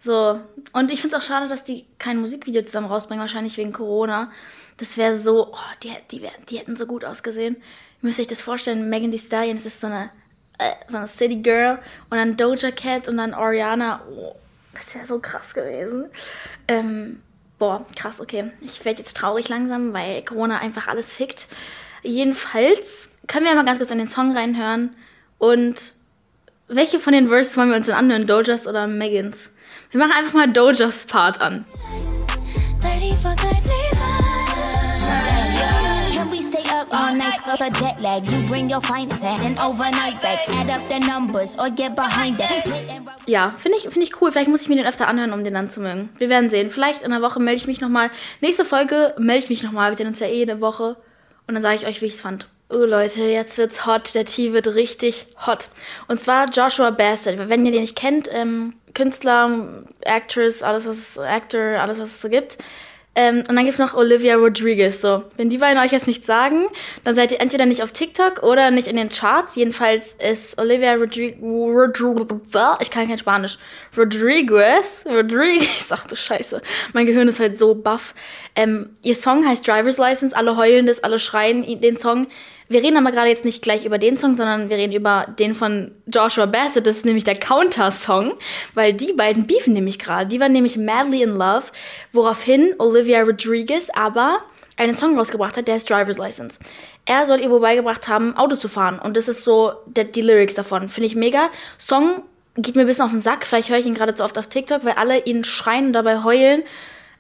So. 0.01 0.41
Und 0.73 0.91
ich 0.91 1.01
finde 1.01 1.17
es 1.17 1.23
auch 1.23 1.27
schade, 1.27 1.49
dass 1.49 1.65
die 1.65 1.87
kein 1.99 2.21
Musikvideo 2.21 2.63
zusammen 2.63 2.87
rausbringen, 2.87 3.21
wahrscheinlich 3.21 3.57
wegen 3.57 3.73
Corona. 3.73 4.31
Das 4.77 4.97
wäre 4.97 5.17
so, 5.17 5.53
oh, 5.53 5.57
die, 5.83 5.93
die, 6.11 6.29
die 6.49 6.59
hätten 6.59 6.77
so 6.77 6.87
gut 6.87 7.05
ausgesehen. 7.05 7.57
Ihr 7.57 7.63
müsst 8.03 8.21
euch 8.21 8.29
das 8.29 8.43
vorstellen, 8.43 8.89
Megan 8.89 9.11
Thee 9.11 9.19
Stallion, 9.19 9.57
das 9.57 9.67
ist 9.67 9.81
so 9.81 9.89
eine, 9.89 10.11
äh, 10.59 10.73
so 10.87 10.99
eine 10.99 11.09
City 11.09 11.37
Girl 11.37 11.81
und 12.11 12.19
dann 12.19 12.37
Doja 12.37 12.71
Cat 12.71 13.09
und 13.09 13.17
dann 13.17 13.35
Oriana. 13.35 14.03
Oh, 14.15 14.37
das 14.73 14.95
wäre 14.95 15.07
so 15.07 15.19
krass 15.19 15.53
gewesen. 15.53 16.09
Ähm, 16.69 17.21
boah, 17.59 17.85
krass, 17.97 18.21
okay. 18.21 18.53
Ich 18.61 18.85
werde 18.85 19.01
jetzt 19.01 19.17
traurig 19.17 19.49
langsam, 19.49 19.93
weil 19.93 20.25
Corona 20.25 20.59
einfach 20.59 20.87
alles 20.87 21.13
fickt. 21.13 21.49
Jedenfalls 22.03 23.11
können 23.27 23.47
wir 23.47 23.55
mal 23.57 23.65
ganz 23.65 23.79
kurz 23.79 23.91
in 23.91 23.99
den 23.99 24.09
Song 24.09 24.37
reinhören 24.37 24.95
und 25.39 25.95
welche 26.69 27.01
von 27.01 27.13
den 27.13 27.29
Verses 27.29 27.57
wollen 27.57 27.71
wir 27.71 27.77
uns 27.77 27.87
denn 27.87 27.95
anhören? 27.95 28.27
Dojas 28.27 28.67
oder 28.67 28.87
Megans? 28.87 29.53
Wir 29.91 30.01
machen 30.01 30.13
einfach 30.13 30.35
mal 30.35 30.51
Dojas 30.53 31.07
Part 31.07 31.41
an. 31.41 31.65
all 36.91 37.15
night 37.15 37.41
for 37.41 37.57
the 37.57 37.71
jet 37.79 38.01
lag. 38.01 38.25
You 38.31 38.47
bring 38.47 38.71
your 38.71 38.81
finest 38.81 39.25
and 39.25 39.59
overnight 39.59 40.21
back. 40.23 40.49
Add 40.49 40.71
up 40.71 40.89
the 40.89 41.01
numbers 41.01 41.59
or 41.59 41.71
get 41.71 41.95
behind 41.95 42.39
that. 42.39 42.65
Ja, 43.27 43.55
finde 43.59 43.79
ich, 43.79 43.89
find 43.89 44.05
ich 44.05 44.21
cool. 44.21 44.33
Vielleicht 44.33 44.49
muss 44.49 44.63
ich 44.63 44.69
mir 44.69 44.77
den 44.77 44.87
öfter 44.87 45.09
anhören, 45.09 45.33
um 45.33 45.45
den 45.45 45.55
dann 45.55 45.71
zu 45.71 45.81
mögen. 45.81 46.11
Wir 46.19 46.29
werden 46.29 46.51
sehen. 46.51 46.71
Vielleicht 46.71 47.03
in 47.03 47.13
einer 47.13 47.23
Woche 47.23 47.41
melde 47.41 47.59
ich 47.59 47.67
mich 47.67 47.81
nochmal. 47.81 48.11
Nächste 48.41 48.65
Folge 48.65 49.15
melde 49.19 49.45
ich 49.45 49.51
mich 49.51 49.63
nochmal. 49.63 49.91
Wir 49.91 49.97
sehen 49.97 50.07
uns 50.07 50.21
ja 50.21 50.27
eh 50.27 50.43
eine 50.43 50.61
Woche. 50.61 50.97
Und 51.47 51.55
dann 51.55 51.63
sage 51.63 51.77
ich 51.77 51.87
euch, 51.87 52.01
wie 52.03 52.07
ich 52.07 52.15
es 52.15 52.21
fand. 52.21 52.49
Oh 52.71 52.85
Leute, 52.85 53.23
jetzt 53.23 53.57
wird's 53.57 53.87
hot. 53.87 54.15
Der 54.15 54.27
Tee 54.27 54.53
wird 54.53 54.67
richtig 54.75 55.27
hot. 55.47 55.69
Und 56.07 56.21
zwar 56.21 56.51
Joshua 56.51 56.91
Bassett. 56.91 57.49
Wenn 57.49 57.65
ihr 57.65 57.73
den 57.73 57.81
nicht 57.81 57.97
kennt, 57.97 58.29
ähm, 58.31 58.75
Künstler, 58.93 59.85
Actress, 60.03 60.63
alles 60.63 60.87
was 60.87 60.99
es, 60.99 61.19
Actor, 61.19 61.81
alles 61.81 61.99
was 61.99 62.09
es 62.09 62.21
so 62.21 62.29
gibt. 62.29 62.59
Ähm, 63.15 63.39
und 63.49 63.57
dann 63.57 63.65
gibt 63.65 63.73
es 63.73 63.79
noch 63.79 63.95
Olivia 63.95 64.37
Rodriguez. 64.37 65.01
So, 65.01 65.25
wenn 65.39 65.49
die 65.49 65.57
beiden 65.57 65.83
euch 65.83 65.93
jetzt 65.93 66.07
nichts 66.07 66.27
sagen, 66.27 66.67
dann 67.05 67.15
seid 67.15 67.33
ihr 67.33 67.41
entweder 67.41 67.65
nicht 67.65 67.83
auf 67.83 67.93
TikTok 67.93 68.43
oder 68.43 68.71
nicht 68.71 68.87
in 68.87 68.97
den 68.97 69.09
Charts. 69.09 69.57
Jedenfalls 69.57 70.15
ist 70.15 70.61
Olivia 70.61 70.93
Rodriguez. 70.93 71.39
Ich 72.81 72.91
kann 72.91 73.09
kein 73.09 73.19
Spanisch. 73.19 73.59
Rodriguez. 73.97 75.07
Rodriguez. 75.09 75.91
Ach 75.91 76.07
du 76.07 76.17
Scheiße. 76.17 76.61
Mein 76.93 77.07
Gehirn 77.07 77.29
ist 77.29 77.41
halt 77.41 77.59
so 77.59 77.75
buff. 77.75 78.15
Ähm, 78.55 78.91
ihr 79.03 79.15
Song 79.15 79.49
heißt 79.49 79.67
Driver's 79.67 79.97
License. 79.97 80.37
Alle 80.37 80.59
heulen 80.59 80.85
das, 80.85 81.03
alle 81.03 81.19
schreien 81.19 81.65
den 81.81 81.97
Song. 81.97 82.27
Wir 82.69 82.83
reden 82.83 82.99
aber 82.99 83.11
gerade 83.11 83.31
jetzt 83.31 83.45
nicht 83.45 83.63
gleich 83.63 83.85
über 83.85 83.99
den 83.99 84.17
Song, 84.17 84.37
sondern 84.37 84.69
wir 84.69 84.77
reden 84.77 84.93
über 84.93 85.27
den 85.39 85.55
von 85.55 85.93
Joshua 86.07 86.47
Bassett. 86.47 86.87
Das 86.87 86.97
ist 86.97 87.05
nämlich 87.07 87.25
der 87.25 87.37
Counter-Song, 87.37 88.35
weil 88.75 88.93
die 88.93 89.15
beiden 89.15 89.47
beefen 89.47 89.73
nämlich 89.73 89.99
gerade. 89.99 90.27
Die 90.27 90.39
waren 90.39 90.53
nämlich 90.53 90.77
madly 90.77 91.23
in 91.23 91.31
love, 91.31 91.65
woraufhin 92.13 92.75
Olivia 92.79 93.23
Rodriguez 93.23 93.89
aber 93.95 94.43
einen 94.77 94.97
Song 94.97 95.19
rausgebracht 95.19 95.57
hat, 95.57 95.67
der 95.67 95.77
ist 95.77 95.91
Driver's 95.91 96.19
License. 96.19 96.59
Er 97.05 97.27
soll 97.27 97.41
ihr 97.41 97.51
wohl 97.51 97.61
beigebracht 97.61 98.07
haben, 98.07 98.37
Auto 98.37 98.55
zu 98.55 98.69
fahren. 98.69 98.99
Und 98.99 99.17
das 99.17 99.29
ist 99.29 99.43
so 99.43 99.73
der, 99.87 100.05
die 100.05 100.23
Lyrics 100.23 100.55
davon. 100.55 100.89
Finde 100.89 101.07
ich 101.07 101.17
mega. 101.17 101.49
Song 101.79 102.23
geht 102.57 102.77
mir 102.77 102.83
ein 102.83 102.87
bisschen 102.87 103.05
auf 103.05 103.11
den 103.11 103.21
Sack. 103.21 103.47
Vielleicht 103.47 103.71
höre 103.71 103.79
ich 103.79 103.87
ihn 103.87 103.95
gerade 103.95 104.15
zu 104.15 104.25
oft 104.25 104.39
auf 104.39 104.47
TikTok, 104.47 104.85
weil 104.85 104.93
alle 104.93 105.25
ihn 105.25 105.43
schreien 105.43 105.87
und 105.87 105.93
dabei 105.95 106.23
heulen. 106.23 106.63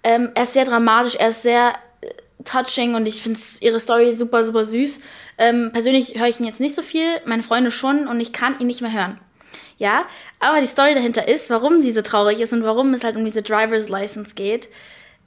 Ähm, 0.05 0.31
er 0.35 0.45
ist 0.45 0.53
sehr 0.53 0.65
dramatisch, 0.65 1.17
er 1.17 1.31
ist 1.31 1.43
sehr 1.43 1.73
touching 2.45 2.95
und 2.95 3.07
ich 3.07 3.23
finde 3.23 3.39
ihre 3.61 3.81
Story 3.81 4.17
super, 4.17 4.45
super 4.45 4.65
süß. 4.65 4.99
Ähm, 5.39 5.71
persönlich 5.73 6.19
höre 6.19 6.29
ich 6.29 6.41
ihn 6.41 6.47
jetzt 6.47 6.61
nicht 6.61 6.75
so 6.75 6.83
viel, 6.83 7.21
meine 7.25 7.43
Freunde 7.43 7.71
schon 7.71 8.07
und 8.07 8.21
ich 8.21 8.33
kann 8.33 8.59
ihn 8.59 8.67
nicht 8.67 8.81
mehr 8.81 8.93
hören. 8.93 9.19
Ja, 9.79 10.07
aber 10.41 10.61
die 10.61 10.67
Story 10.67 10.95
dahinter 10.95 11.29
ist, 11.29 11.51
warum 11.51 11.81
sie 11.81 11.93
so 11.93 12.03
traurig 12.03 12.41
ist 12.41 12.53
und 12.53 12.65
warum 12.65 12.93
es 12.95 13.05
halt 13.05 13.17
um 13.17 13.25
diese 13.25 13.43
Driver's 13.43 13.89
License 13.89 14.35
geht, 14.35 14.69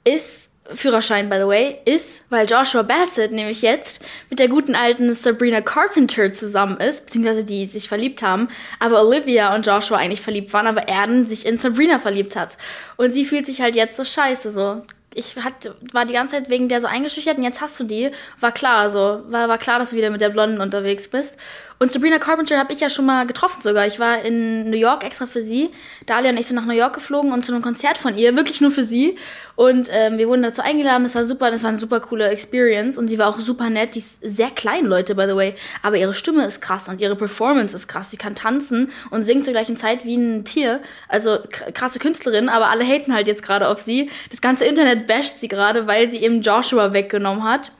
ist, 0.04 0.50
Führerschein 0.74 1.28
by 1.28 1.36
the 1.36 1.46
way, 1.46 1.78
ist, 1.86 2.24
weil 2.28 2.48
Joshua 2.48 2.82
Bassett 2.82 3.32
nämlich 3.32 3.62
jetzt 3.62 4.04
mit 4.30 4.38
der 4.38 4.48
guten 4.48 4.74
alten 4.74 5.12
Sabrina 5.14 5.60
Carpenter 5.60 6.32
zusammen 6.32 6.78
ist, 6.78 7.06
beziehungsweise 7.06 7.44
die 7.44 7.66
sich 7.66 7.88
verliebt 7.88 8.22
haben, 8.22 8.48
aber 8.78 9.02
Olivia 9.02 9.54
und 9.54 9.66
Joshua 9.66 9.96
eigentlich 9.96 10.20
verliebt 10.20 10.52
waren, 10.52 10.66
aber 10.66 10.86
Erden 10.86 11.26
sich 11.26 11.46
in 11.46 11.58
Sabrina 11.58 11.98
verliebt 11.98 12.36
hat. 12.36 12.58
Und 12.96 13.12
sie 13.12 13.24
fühlt 13.24 13.46
sich 13.46 13.60
halt 13.60 13.74
jetzt 13.74 13.96
so 13.96 14.04
scheiße, 14.04 14.50
so 14.50 14.82
ich 15.14 15.36
hat, 15.36 15.74
war 15.92 16.06
die 16.06 16.14
ganze 16.14 16.36
Zeit 16.36 16.50
wegen 16.50 16.68
der 16.68 16.80
so 16.80 16.86
eingeschüchtert 16.86 17.38
und 17.38 17.44
jetzt 17.44 17.60
hast 17.60 17.78
du 17.80 17.84
die. 17.84 18.10
War 18.40 18.52
klar, 18.52 18.90
so. 18.90 19.22
War, 19.28 19.48
war 19.48 19.58
klar, 19.58 19.78
dass 19.78 19.90
du 19.90 19.96
wieder 19.96 20.10
mit 20.10 20.20
der 20.20 20.30
Blonden 20.30 20.60
unterwegs 20.60 21.08
bist. 21.08 21.38
Und 21.82 21.90
Sabrina 21.90 22.20
Carpenter 22.20 22.60
habe 22.60 22.72
ich 22.72 22.78
ja 22.78 22.88
schon 22.88 23.06
mal 23.06 23.26
getroffen 23.26 23.60
sogar. 23.60 23.88
Ich 23.88 23.98
war 23.98 24.24
in 24.24 24.70
New 24.70 24.76
York 24.76 25.02
extra 25.02 25.26
für 25.26 25.42
sie. 25.42 25.70
Dalia 26.06 26.30
und 26.30 26.36
ich 26.36 26.46
sind 26.46 26.54
nach 26.54 26.64
New 26.64 26.74
York 26.74 26.94
geflogen 26.94 27.32
und 27.32 27.44
zu 27.44 27.52
einem 27.52 27.60
Konzert 27.60 27.98
von 27.98 28.16
ihr, 28.16 28.36
wirklich 28.36 28.60
nur 28.60 28.70
für 28.70 28.84
sie. 28.84 29.18
Und 29.56 29.88
ähm, 29.90 30.16
wir 30.16 30.28
wurden 30.28 30.44
dazu 30.44 30.62
eingeladen. 30.62 31.02
Das 31.02 31.16
war 31.16 31.24
super, 31.24 31.50
das 31.50 31.64
war 31.64 31.70
eine 31.70 31.80
super 31.80 31.98
coole 31.98 32.28
Experience. 32.28 32.98
Und 32.98 33.08
sie 33.08 33.18
war 33.18 33.28
auch 33.28 33.40
super 33.40 33.68
nett. 33.68 33.96
Die 33.96 33.98
ist 33.98 34.20
sehr 34.22 34.52
klein, 34.52 34.86
Leute, 34.86 35.16
by 35.16 35.24
the 35.26 35.34
way. 35.34 35.56
Aber 35.82 35.96
ihre 35.96 36.14
Stimme 36.14 36.46
ist 36.46 36.60
krass 36.60 36.88
und 36.88 37.00
ihre 37.00 37.16
Performance 37.16 37.74
ist 37.74 37.88
krass. 37.88 38.12
Sie 38.12 38.16
kann 38.16 38.36
tanzen 38.36 38.92
und 39.10 39.24
singt 39.24 39.42
zur 39.42 39.52
gleichen 39.52 39.76
Zeit 39.76 40.04
wie 40.04 40.14
ein 40.14 40.44
Tier. 40.44 40.78
Also 41.08 41.40
krasse 41.74 41.98
Künstlerin, 41.98 42.48
aber 42.48 42.70
alle 42.70 42.84
haten 42.84 43.12
halt 43.12 43.26
jetzt 43.26 43.42
gerade 43.42 43.66
auf 43.66 43.80
sie. 43.80 44.08
Das 44.30 44.40
ganze 44.40 44.66
Internet 44.66 45.08
basht 45.08 45.40
sie 45.40 45.48
gerade, 45.48 45.88
weil 45.88 46.06
sie 46.06 46.18
eben 46.18 46.42
Joshua 46.42 46.92
weggenommen 46.92 47.42
hat. 47.42 47.72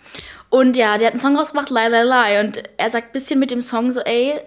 Und 0.52 0.76
ja, 0.76 0.98
der 0.98 1.06
hat 1.06 1.14
einen 1.14 1.22
Song 1.22 1.34
rausgebracht, 1.34 1.70
Lie, 1.70 1.88
Lie, 1.88 2.02
Lie. 2.04 2.40
Und 2.40 2.62
er 2.76 2.90
sagt 2.90 3.08
ein 3.08 3.12
bisschen 3.14 3.40
mit 3.40 3.50
dem 3.50 3.62
Song 3.62 3.90
so, 3.90 4.00
ey, 4.00 4.38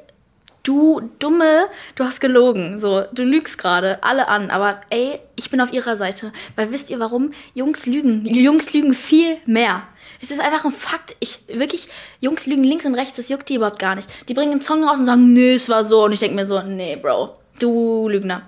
du 0.62 1.02
Dumme, 1.18 1.66
du 1.96 2.04
hast 2.04 2.22
gelogen. 2.22 2.80
So, 2.80 3.06
du 3.12 3.24
lügst 3.24 3.58
gerade 3.58 4.04
alle 4.04 4.28
an. 4.28 4.52
Aber 4.52 4.82
ey, 4.92 5.20
ich 5.36 5.50
bin 5.50 5.60
auf 5.62 5.74
ihrer 5.74 5.98
Seite. 5.98 6.32
Weil 6.56 6.70
wisst 6.70 6.92
ihr 6.92 7.00
warum? 7.00 7.32
Jungs 7.56 7.88
lügen. 7.88 8.24
Jungs 8.24 8.72
lügen 8.72 8.94
viel 8.94 9.38
mehr. 9.48 9.82
Es 10.22 10.30
ist 10.30 10.40
einfach 10.40 10.64
ein 10.66 10.72
Fakt. 10.72 11.16
Ich, 11.22 11.40
wirklich, 11.48 11.88
Jungs 12.20 12.46
lügen 12.46 12.64
links 12.64 12.86
und 12.86 12.94
rechts, 12.94 13.16
das 13.16 13.30
juckt 13.30 13.50
die 13.50 13.56
überhaupt 13.56 13.80
gar 13.80 13.96
nicht. 13.96 14.08
Die 14.30 14.36
bringen 14.36 14.52
einen 14.52 14.62
Song 14.62 14.84
raus 14.84 15.00
und 15.00 15.08
sagen, 15.08 15.34
nö, 15.34 15.56
es 15.56 15.70
war 15.70 15.84
so. 15.84 16.06
Und 16.06 16.12
ich 16.12 16.20
denke 16.20 16.36
mir 16.36 16.46
so, 16.46 16.62
nee, 16.62 16.98
Bro, 16.98 17.36
du 17.60 18.08
Lügner. 18.10 18.44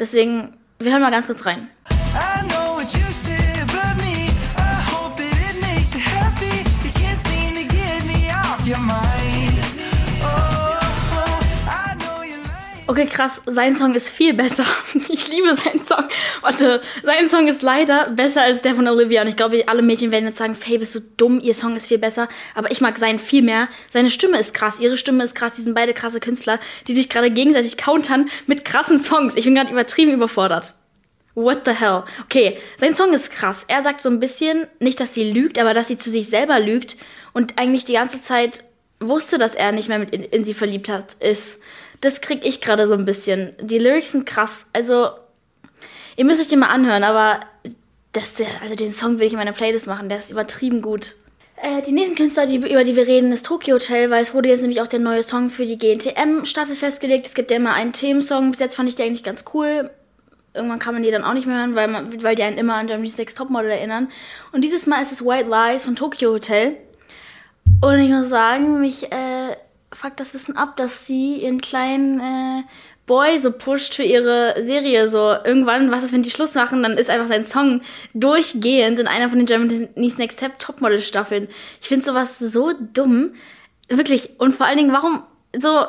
Deswegen, 0.00 0.54
wir 0.80 0.90
hören 0.90 1.02
mal 1.02 1.12
ganz 1.12 1.28
kurz 1.28 1.46
rein. 1.46 1.68
I 1.88 2.48
know 2.48 2.65
Okay, 12.88 13.06
krass, 13.06 13.40
sein 13.46 13.76
Song 13.76 13.94
ist 13.94 14.10
viel 14.10 14.34
besser. 14.34 14.64
Ich 15.08 15.28
liebe 15.28 15.54
seinen 15.54 15.84
Song. 15.84 16.04
Warte, 16.40 16.80
sein 17.04 17.28
Song 17.28 17.46
ist 17.46 17.62
leider 17.62 18.10
besser 18.10 18.42
als 18.42 18.62
der 18.62 18.74
von 18.74 18.88
Olivia. 18.88 19.22
Und 19.22 19.28
ich 19.28 19.36
glaube, 19.36 19.62
alle 19.68 19.82
Mädchen 19.82 20.10
werden 20.10 20.24
jetzt 20.24 20.38
sagen, 20.38 20.56
Faye, 20.56 20.78
bist 20.78 20.96
du 20.96 21.00
dumm, 21.00 21.38
ihr 21.38 21.54
Song 21.54 21.76
ist 21.76 21.86
viel 21.86 21.98
besser. 21.98 22.28
Aber 22.56 22.72
ich 22.72 22.80
mag 22.80 22.98
seinen 22.98 23.20
viel 23.20 23.42
mehr. 23.42 23.68
Seine 23.88 24.10
Stimme 24.10 24.38
ist 24.38 24.52
krass, 24.52 24.80
ihre 24.80 24.98
Stimme 24.98 25.22
ist 25.22 25.36
krass. 25.36 25.54
Die 25.54 25.62
sind 25.62 25.74
beide 25.74 25.94
krasse 25.94 26.18
Künstler, 26.18 26.58
die 26.88 26.94
sich 26.94 27.08
gerade 27.08 27.30
gegenseitig 27.30 27.76
countern 27.76 28.28
mit 28.46 28.64
krassen 28.64 28.98
Songs. 28.98 29.36
Ich 29.36 29.44
bin 29.44 29.54
gerade 29.54 29.70
übertrieben 29.70 30.12
überfordert. 30.12 30.74
What 31.36 31.66
the 31.66 31.72
hell? 31.72 32.04
Okay, 32.24 32.58
sein 32.78 32.94
Song 32.94 33.12
ist 33.12 33.30
krass. 33.30 33.66
Er 33.68 33.82
sagt 33.82 34.00
so 34.00 34.08
ein 34.08 34.20
bisschen, 34.20 34.68
nicht, 34.80 34.98
dass 35.00 35.12
sie 35.12 35.30
lügt, 35.30 35.58
aber 35.58 35.74
dass 35.74 35.86
sie 35.86 35.98
zu 35.98 36.08
sich 36.08 36.30
selber 36.30 36.58
lügt 36.58 36.96
und 37.34 37.58
eigentlich 37.58 37.84
die 37.84 37.92
ganze 37.92 38.22
Zeit 38.22 38.64
wusste, 39.00 39.36
dass 39.36 39.54
er 39.54 39.70
nicht 39.72 39.90
mehr 39.90 40.00
in, 40.12 40.22
in 40.22 40.44
sie 40.46 40.54
verliebt 40.54 40.88
hat, 40.88 41.12
ist. 41.20 41.58
Das 42.00 42.22
krieg 42.22 42.40
ich 42.42 42.62
gerade 42.62 42.86
so 42.86 42.94
ein 42.94 43.04
bisschen. 43.04 43.52
Die 43.60 43.78
Lyrics 43.78 44.12
sind 44.12 44.24
krass. 44.24 44.64
Also, 44.72 45.10
ihr 46.16 46.24
müsst 46.24 46.40
euch 46.40 46.48
den 46.48 46.60
mal 46.60 46.68
anhören, 46.68 47.04
aber 47.04 47.40
das, 48.12 48.32
also 48.62 48.74
den 48.74 48.94
Song 48.94 49.18
will 49.18 49.26
ich 49.26 49.34
in 49.34 49.38
meiner 49.38 49.52
Playlist 49.52 49.86
machen. 49.86 50.08
Der 50.08 50.16
ist 50.16 50.30
übertrieben 50.30 50.80
gut. 50.80 51.16
Äh, 51.56 51.82
die 51.82 51.92
nächsten 51.92 52.16
Künstler, 52.16 52.46
die, 52.46 52.56
über 52.56 52.82
die 52.82 52.96
wir 52.96 53.06
reden, 53.06 53.30
ist 53.30 53.44
Tokyo 53.44 53.74
Hotel, 53.74 54.08
weil 54.08 54.22
es 54.22 54.32
wurde 54.32 54.48
jetzt 54.48 54.62
nämlich 54.62 54.80
auch 54.80 54.86
der 54.86 55.00
neue 55.00 55.22
Song 55.22 55.50
für 55.50 55.66
die 55.66 55.76
GNTM-Staffel 55.76 56.76
festgelegt. 56.76 57.26
Es 57.26 57.34
gibt 57.34 57.50
ja 57.50 57.58
immer 57.58 57.74
einen 57.74 57.92
Themensong. 57.92 58.52
Bis 58.52 58.60
jetzt 58.60 58.76
fand 58.76 58.88
ich 58.88 58.94
die 58.94 59.02
eigentlich 59.02 59.22
ganz 59.22 59.44
cool. 59.52 59.90
Irgendwann 60.56 60.78
kann 60.78 60.94
man 60.94 61.02
die 61.02 61.10
dann 61.10 61.24
auch 61.24 61.34
nicht 61.34 61.46
mehr 61.46 61.58
hören, 61.58 61.74
weil, 61.74 61.88
man, 61.88 62.22
weil 62.22 62.34
die 62.34 62.42
einen 62.42 62.58
immer 62.58 62.74
an 62.74 62.86
Germany's 62.86 63.18
Next 63.18 63.38
Topmodel 63.38 63.70
erinnern. 63.70 64.08
Und 64.52 64.62
dieses 64.62 64.86
Mal 64.86 65.02
ist 65.02 65.12
es 65.12 65.24
White 65.24 65.48
Lies 65.48 65.84
von 65.84 65.94
Tokyo 65.94 66.32
Hotel. 66.32 66.76
Und 67.80 67.98
ich 67.98 68.10
muss 68.10 68.28
sagen, 68.28 68.80
mich 68.80 69.12
äh, 69.12 69.56
fuckt 69.92 70.18
das 70.20 70.34
Wissen 70.34 70.56
ab, 70.56 70.76
dass 70.76 71.06
sie 71.06 71.36
ihren 71.36 71.60
kleinen 71.60 72.20
äh, 72.20 72.62
Boy 73.06 73.38
so 73.38 73.52
pusht 73.52 73.94
für 73.94 74.02
ihre 74.02 74.54
Serie. 74.62 75.08
So 75.08 75.36
irgendwann, 75.44 75.90
was 75.90 76.02
ist, 76.02 76.12
wenn 76.12 76.22
die 76.22 76.30
Schluss 76.30 76.54
machen, 76.54 76.82
dann 76.82 76.98
ist 76.98 77.10
einfach 77.10 77.28
sein 77.28 77.46
Song 77.46 77.82
durchgehend 78.14 78.98
in 78.98 79.06
einer 79.06 79.28
von 79.28 79.38
den 79.38 79.46
Germany's 79.46 80.18
Next 80.18 80.44
Topmodel 80.58 81.00
Staffeln. 81.00 81.48
Ich 81.80 81.88
finde 81.88 82.04
sowas 82.04 82.38
so 82.38 82.72
dumm. 82.72 83.34
Wirklich. 83.88 84.40
Und 84.40 84.54
vor 84.54 84.66
allen 84.66 84.78
Dingen, 84.78 84.92
warum 84.92 85.22
so 85.56 85.86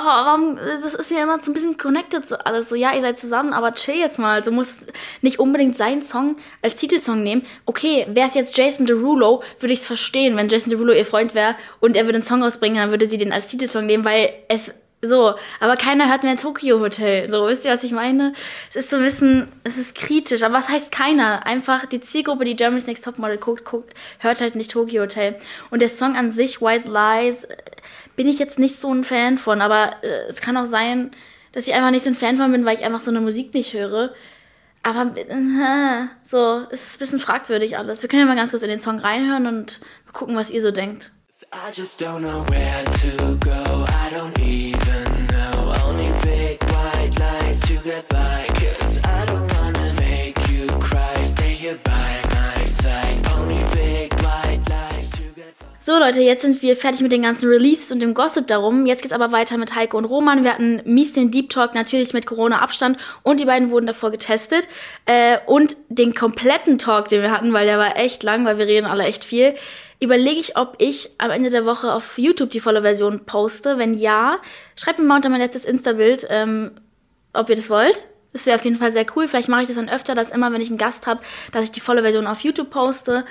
oh, 0.00 0.04
warum, 0.04 0.56
das 0.82 0.94
ist 0.94 1.10
ja 1.10 1.22
immer 1.22 1.38
so 1.42 1.50
ein 1.50 1.54
bisschen 1.54 1.76
connected 1.76 2.26
so 2.26 2.36
alles. 2.36 2.68
So, 2.68 2.74
ja, 2.74 2.94
ihr 2.94 3.00
seid 3.00 3.18
zusammen, 3.18 3.52
aber 3.52 3.72
chill 3.72 3.96
jetzt 3.96 4.18
mal. 4.18 4.42
Du 4.42 4.50
musst 4.50 4.84
nicht 5.22 5.38
unbedingt 5.38 5.76
seinen 5.76 6.02
Song 6.02 6.36
als 6.62 6.76
Titelsong 6.76 7.22
nehmen. 7.22 7.46
Okay, 7.64 8.06
wäre 8.08 8.28
es 8.28 8.34
jetzt 8.34 8.56
Jason 8.56 8.86
Derulo, 8.86 9.42
würde 9.60 9.72
ich 9.72 9.80
es 9.80 9.86
verstehen, 9.86 10.36
wenn 10.36 10.48
Jason 10.48 10.70
Derulo 10.70 10.92
ihr 10.92 11.06
Freund 11.06 11.34
wäre 11.34 11.56
und 11.80 11.96
er 11.96 12.04
würde 12.04 12.16
einen 12.16 12.24
Song 12.24 12.42
rausbringen, 12.42 12.78
dann 12.78 12.90
würde 12.90 13.06
sie 13.08 13.18
den 13.18 13.32
als 13.32 13.48
Titelsong 13.48 13.86
nehmen, 13.86 14.04
weil 14.04 14.30
es 14.48 14.74
so, 15.08 15.34
aber 15.60 15.76
keiner 15.76 16.08
hört 16.08 16.22
mehr 16.22 16.36
Tokyo 16.36 16.80
Hotel. 16.80 17.30
So, 17.30 17.46
wisst 17.46 17.64
ihr, 17.64 17.72
was 17.72 17.82
ich 17.82 17.92
meine? 17.92 18.32
Es 18.70 18.76
ist 18.76 18.90
so 18.90 18.96
ein 18.96 19.02
bisschen, 19.02 19.48
es 19.64 19.78
ist 19.78 19.94
kritisch. 19.94 20.42
Aber 20.42 20.54
was 20.54 20.68
heißt 20.68 20.92
keiner? 20.92 21.46
Einfach 21.46 21.86
die 21.86 22.00
Zielgruppe, 22.00 22.44
die 22.44 22.56
Germany's 22.56 22.86
Next 22.86 23.04
Topmodel 23.04 23.38
guckt, 23.38 23.64
guckt, 23.64 23.94
hört 24.18 24.40
halt 24.40 24.56
nicht 24.56 24.70
Tokyo 24.70 25.02
Hotel. 25.02 25.36
Und 25.70 25.80
der 25.80 25.88
Song 25.88 26.16
an 26.16 26.30
sich, 26.30 26.60
White 26.60 26.90
Lies, 26.90 27.46
bin 28.16 28.28
ich 28.28 28.38
jetzt 28.38 28.58
nicht 28.58 28.76
so 28.76 28.92
ein 28.92 29.04
Fan 29.04 29.38
von, 29.38 29.60
aber 29.60 29.96
äh, 30.02 30.28
es 30.28 30.40
kann 30.40 30.56
auch 30.56 30.66
sein, 30.66 31.10
dass 31.52 31.66
ich 31.66 31.74
einfach 31.74 31.90
nicht 31.90 32.04
so 32.04 32.10
ein 32.10 32.16
Fan 32.16 32.36
von 32.36 32.52
bin, 32.52 32.64
weil 32.64 32.76
ich 32.76 32.84
einfach 32.84 33.00
so 33.00 33.10
eine 33.10 33.20
Musik 33.20 33.54
nicht 33.54 33.72
höre. 33.72 34.12
Aber 34.82 35.16
äh, 35.16 36.06
so, 36.22 36.64
es 36.70 36.88
ist 36.88 36.96
ein 36.96 36.98
bisschen 37.00 37.18
fragwürdig 37.18 37.76
alles. 37.76 38.02
Wir 38.02 38.08
können 38.08 38.20
ja 38.20 38.26
mal 38.26 38.36
ganz 38.36 38.50
kurz 38.50 38.62
in 38.62 38.68
den 38.68 38.80
Song 38.80 38.98
reinhören 38.98 39.46
und 39.46 39.80
gucken, 40.12 40.36
was 40.36 40.50
ihr 40.50 40.62
so 40.62 40.70
denkt. 40.70 41.10
I 41.52 41.70
just 41.70 42.00
don't 42.00 42.20
know 42.20 42.44
where 42.48 42.84
to 42.84 43.36
go. 43.44 43.84
I 43.88 44.08
don't 44.10 44.38
even 44.38 44.85
so 55.78 55.96
Leute, 56.00 56.20
jetzt 56.20 56.42
sind 56.42 56.60
wir 56.62 56.76
fertig 56.76 57.00
mit 57.02 57.12
den 57.12 57.22
ganzen 57.22 57.48
Releases 57.48 57.92
und 57.92 58.00
dem 58.00 58.12
Gossip 58.12 58.48
darum. 58.48 58.86
Jetzt 58.86 59.02
geht's 59.02 59.14
aber 59.14 59.30
weiter 59.30 59.56
mit 59.56 59.76
Heiko 59.76 59.98
und 59.98 60.04
Roman. 60.04 60.42
Wir 60.42 60.52
hatten 60.52 60.82
mies 60.84 61.12
den 61.12 61.30
Deep 61.30 61.48
Talk 61.48 61.76
natürlich 61.76 62.12
mit 62.12 62.26
Corona-Abstand 62.26 62.98
und 63.22 63.38
die 63.38 63.44
beiden 63.44 63.70
wurden 63.70 63.86
davor 63.86 64.10
getestet. 64.10 64.66
Äh, 65.04 65.38
und 65.46 65.76
den 65.88 66.12
kompletten 66.12 66.78
Talk, 66.78 67.08
den 67.08 67.22
wir 67.22 67.30
hatten, 67.30 67.52
weil 67.52 67.66
der 67.66 67.78
war 67.78 67.96
echt 67.96 68.24
lang, 68.24 68.44
weil 68.44 68.58
wir 68.58 68.66
reden 68.66 68.86
alle 68.86 69.04
echt 69.04 69.24
viel, 69.24 69.54
überlege 70.00 70.40
ich, 70.40 70.56
ob 70.56 70.74
ich 70.78 71.10
am 71.18 71.30
Ende 71.30 71.50
der 71.50 71.64
Woche 71.64 71.92
auf 71.92 72.18
YouTube 72.18 72.50
die 72.50 72.60
volle 72.60 72.82
Version 72.82 73.24
poste. 73.26 73.78
Wenn 73.78 73.94
ja, 73.94 74.38
schreibt 74.74 74.98
mir 74.98 75.04
mal 75.04 75.16
unter 75.16 75.28
mein 75.28 75.40
letztes 75.40 75.64
Insta-Bild, 75.64 76.26
ähm, 76.30 76.72
ob 77.36 77.48
ihr 77.50 77.56
das 77.56 77.70
wollt. 77.70 78.02
Das 78.32 78.44
wäre 78.44 78.56
auf 78.56 78.64
jeden 78.64 78.76
Fall 78.76 78.92
sehr 78.92 79.06
cool. 79.16 79.28
Vielleicht 79.28 79.48
mache 79.48 79.62
ich 79.62 79.68
das 79.68 79.76
dann 79.76 79.88
öfter, 79.88 80.14
dass 80.14 80.30
immer, 80.30 80.52
wenn 80.52 80.60
ich 80.60 80.68
einen 80.68 80.78
Gast 80.78 81.06
habe, 81.06 81.20
dass 81.52 81.64
ich 81.64 81.72
die 81.72 81.80
volle 81.80 82.02
Version 82.02 82.26
auf 82.26 82.40
YouTube 82.40 82.70
poste. 82.70 83.24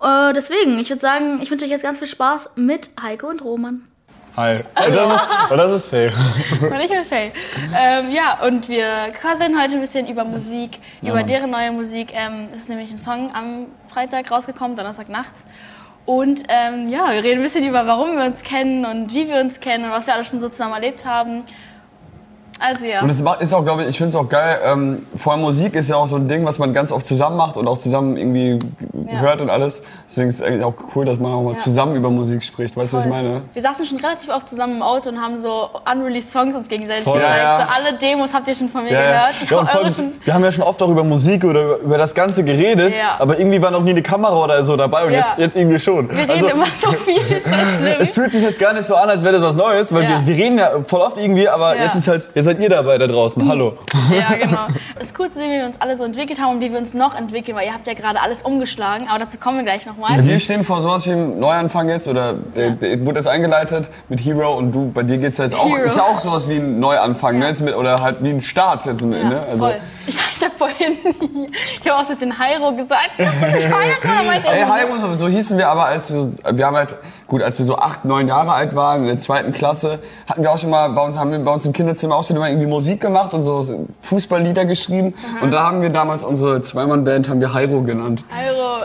Äh, 0.00 0.32
deswegen, 0.32 0.78
ich 0.78 0.90
würde 0.90 1.00
sagen, 1.00 1.40
ich 1.42 1.50
wünsche 1.50 1.64
euch 1.64 1.70
jetzt 1.70 1.82
ganz 1.82 1.98
viel 1.98 2.06
Spaß 2.06 2.50
mit 2.56 2.90
Heiko 3.02 3.28
und 3.28 3.42
Roman. 3.42 3.88
Hi. 4.36 4.56
Und 4.56 4.64
das 4.94 5.14
ist, 5.14 5.28
und 5.50 5.58
das 5.58 5.72
ist 5.72 5.86
Faye. 5.86 6.12
Und 6.60 6.80
ich 6.80 6.90
bin 6.90 7.02
Faye. 7.02 7.32
Ähm, 7.76 8.12
ja, 8.12 8.44
und 8.44 8.68
wir 8.68 9.12
quasseln 9.20 9.60
heute 9.60 9.74
ein 9.74 9.80
bisschen 9.80 10.08
über 10.08 10.24
Musik, 10.24 10.78
ja, 11.00 11.10
über 11.10 11.18
Mann. 11.18 11.26
deren 11.26 11.50
neue 11.50 11.70
Musik. 11.70 12.12
Ähm, 12.12 12.48
es 12.52 12.60
ist 12.60 12.68
nämlich 12.68 12.90
ein 12.90 12.98
Song 12.98 13.32
am 13.34 13.66
Freitag 13.88 14.30
rausgekommen, 14.30 14.76
Donnerstagnacht. 14.76 15.44
Und 16.06 16.42
ähm, 16.48 16.88
ja, 16.88 17.12
wir 17.12 17.24
reden 17.24 17.40
ein 17.40 17.42
bisschen 17.42 17.66
über, 17.66 17.86
warum 17.86 18.16
wir 18.16 18.24
uns 18.24 18.42
kennen 18.42 18.84
und 18.84 19.14
wie 19.14 19.28
wir 19.28 19.36
uns 19.36 19.60
kennen 19.60 19.84
und 19.84 19.90
was 19.90 20.06
wir 20.06 20.14
alle 20.14 20.24
schon 20.24 20.40
so 20.40 20.48
zusammen 20.48 20.74
erlebt 20.74 21.06
haben. 21.06 21.44
Also 22.66 22.86
ja. 22.86 23.02
Und 23.02 23.10
es 23.10 23.20
ist 23.20 23.54
auch, 23.54 23.64
glaube 23.64 23.82
ich, 23.82 23.88
ich 23.88 23.98
finde 23.98 24.08
es 24.08 24.16
auch 24.16 24.28
geil, 24.28 24.58
ähm, 24.64 25.06
vor 25.16 25.32
allem 25.32 25.42
Musik 25.42 25.74
ist 25.74 25.90
ja 25.90 25.96
auch 25.96 26.06
so 26.06 26.16
ein 26.16 26.28
Ding, 26.28 26.46
was 26.46 26.58
man 26.58 26.72
ganz 26.72 26.92
oft 26.92 27.04
zusammen 27.04 27.36
macht 27.36 27.56
und 27.56 27.68
auch 27.68 27.76
zusammen 27.76 28.16
irgendwie 28.16 28.58
ja. 29.06 29.18
hört 29.18 29.40
und 29.40 29.50
alles. 29.50 29.82
Deswegen 30.08 30.30
ist 30.30 30.36
es 30.36 30.42
eigentlich 30.42 30.64
auch 30.64 30.74
cool, 30.94 31.04
dass 31.04 31.18
man 31.18 31.32
auch 31.32 31.42
mal 31.42 31.54
ja. 31.54 31.60
zusammen 31.60 31.94
über 31.94 32.10
Musik 32.10 32.42
spricht. 32.42 32.76
Weißt 32.76 32.92
du, 32.92 32.96
was 32.96 33.04
ich 33.04 33.10
meine? 33.10 33.42
Wir 33.52 33.62
saßen 33.62 33.84
schon 33.84 33.98
relativ 33.98 34.30
oft 34.30 34.48
zusammen 34.48 34.76
im 34.76 34.82
Auto 34.82 35.10
und 35.10 35.20
haben 35.20 35.40
so 35.40 35.68
unreleased 35.90 36.30
Songs 36.30 36.56
uns 36.56 36.68
gegenseitig 36.68 37.04
Voll. 37.04 37.18
gezeigt. 37.18 37.42
Ja, 37.42 37.60
so 37.60 37.74
alle 37.74 37.98
Demos 37.98 38.32
habt 38.32 38.48
ihr 38.48 38.54
schon 38.54 38.68
von 38.68 38.84
mir 38.84 38.90
gehört. 38.90 39.34
Ich 39.42 39.50
ja, 39.50 39.90
schon 39.90 40.12
wir 40.24 40.34
haben 40.34 40.44
ja 40.44 40.52
schon 40.52 40.64
oft 40.64 40.82
auch 40.82 40.88
über 40.88 41.04
Musik 41.04 41.44
oder 41.44 41.64
über, 41.64 41.78
über 41.78 41.98
das 41.98 42.14
Ganze 42.14 42.44
geredet, 42.44 42.94
aber 43.18 43.38
irgendwie 43.38 43.60
war 43.60 43.70
noch 43.70 43.82
nie 43.82 43.90
eine 43.90 44.02
Kamera 44.02 44.42
oder 44.42 44.64
so 44.64 44.76
dabei 44.76 45.04
und 45.04 45.12
jetzt, 45.12 45.38
jetzt 45.38 45.56
irgendwie 45.56 45.80
schon. 45.80 46.08
Wir 46.08 46.18
reden 46.18 46.30
also, 46.30 46.48
immer 46.48 46.66
so 46.66 46.92
viel, 46.92 47.18
ist 47.36 47.44
so 47.44 47.56
schlimm. 47.56 47.96
es 47.98 48.10
fühlt 48.10 48.32
sich 48.32 48.42
jetzt 48.42 48.58
gar 48.58 48.72
nicht 48.72 48.84
so 48.84 48.94
an, 48.96 49.10
als 49.10 49.22
wäre 49.22 49.34
das 49.34 49.42
was 49.42 49.56
Neues, 49.56 49.92
weil 49.92 50.02
wir, 50.02 50.26
wir, 50.26 50.34
reden 50.34 50.58
ja 50.58 50.70
voll 50.86 51.00
oft 51.00 51.16
irgendwie, 51.16 51.48
aber 51.48 51.76
jetzt 51.78 51.96
ist 51.96 52.08
halt, 52.08 52.30
jetzt 52.34 52.53
seid 52.54 52.62
ihr 52.62 52.68
dabei 52.68 52.98
da 52.98 53.06
draußen. 53.06 53.44
Mhm. 53.44 53.48
Hallo. 53.48 53.78
Ja, 54.10 54.36
genau. 54.40 54.66
Es 54.96 55.10
ist 55.10 55.18
cool 55.18 55.28
zu 55.28 55.34
sehen, 55.34 55.50
wie 55.50 55.58
wir 55.58 55.66
uns 55.66 55.80
alle 55.80 55.96
so 55.96 56.04
entwickelt 56.04 56.40
haben 56.40 56.56
und 56.56 56.60
wie 56.60 56.70
wir 56.70 56.78
uns 56.78 56.94
noch 56.94 57.14
entwickeln, 57.14 57.56
weil 57.56 57.66
ihr 57.66 57.74
habt 57.74 57.86
ja 57.86 57.94
gerade 57.94 58.20
alles 58.20 58.42
umgeschlagen, 58.42 59.08
aber 59.08 59.18
dazu 59.20 59.38
kommen 59.38 59.58
wir 59.58 59.64
gleich 59.64 59.86
nochmal. 59.86 60.24
Wir 60.24 60.40
stehen 60.40 60.64
vor 60.64 60.80
sowas 60.82 61.06
wie 61.06 61.12
einem 61.12 61.38
Neuanfang 61.38 61.88
jetzt 61.88 62.08
oder 62.08 62.34
der, 62.34 62.80
wurde 63.00 63.14
das 63.14 63.26
eingeleitet 63.26 63.90
mit 64.08 64.20
Hero 64.24 64.56
und 64.56 64.72
du, 64.72 64.90
bei 64.92 65.02
dir 65.02 65.18
geht 65.18 65.32
es 65.32 65.38
ja 65.38 65.44
jetzt 65.44 65.56
auch, 65.56 65.68
Hero. 65.68 65.84
ist 65.84 65.96
ja 65.96 66.04
auch 66.04 66.20
sowas 66.20 66.48
wie 66.48 66.56
ein 66.56 66.78
Neuanfang, 66.78 67.40
ja. 67.40 67.50
ne, 67.50 67.56
mit, 67.60 67.74
oder 67.74 67.96
halt 68.02 68.16
wie 68.20 68.30
ein 68.30 68.40
Start 68.40 68.86
jetzt, 68.86 69.02
ja, 69.02 69.08
ne? 69.08 69.42
Also, 69.42 69.58
voll. 69.58 69.76
Ich, 70.06 70.44
habe 70.44 70.54
vorhin, 70.58 70.98
ich 71.80 71.90
habe 71.90 71.98
auch 71.98 72.08
jetzt 72.08 72.20
den 72.20 72.38
Hyro 72.38 72.74
gesagt, 72.76 73.12
das 73.18 73.54
ist 73.54 73.68
Hyro, 73.68 74.24
meinte 74.26 74.48
Ey, 74.48 74.64
Hyro, 74.64 75.16
so 75.16 75.28
hießen 75.28 75.56
wir 75.56 75.68
aber, 75.68 75.86
als 75.86 76.12
wir, 76.12 76.28
wir 76.52 76.66
haben 76.66 76.76
halt 76.76 76.96
Gut, 77.26 77.42
als 77.42 77.58
wir 77.58 77.64
so 77.64 77.76
acht, 77.76 78.04
neun 78.04 78.28
Jahre 78.28 78.52
alt 78.52 78.76
waren, 78.76 79.02
in 79.02 79.06
der 79.06 79.16
zweiten 79.16 79.52
Klasse, 79.52 79.98
hatten 80.28 80.42
wir 80.42 80.50
auch 80.50 80.58
schon 80.58 80.68
mal 80.68 80.90
bei 80.90 81.02
uns, 81.02 81.18
haben 81.18 81.32
wir 81.32 81.38
bei 81.38 81.52
uns 81.52 81.64
im 81.64 81.72
Kinderzimmer 81.72 82.16
auch 82.16 82.26
schon 82.26 82.36
immer 82.36 82.48
irgendwie 82.48 82.66
Musik 82.66 83.00
gemacht 83.00 83.32
und 83.32 83.42
so 83.42 83.86
Fußballlieder 84.02 84.66
geschrieben. 84.66 85.14
Aha. 85.16 85.44
Und 85.44 85.50
da 85.52 85.66
haben 85.66 85.80
wir 85.80 85.88
damals 85.88 86.22
unsere 86.22 86.60
Zweimann-Band 86.60 87.28
haben 87.30 87.40
wir 87.40 87.54
Hyro 87.54 87.82
genannt. 87.82 88.24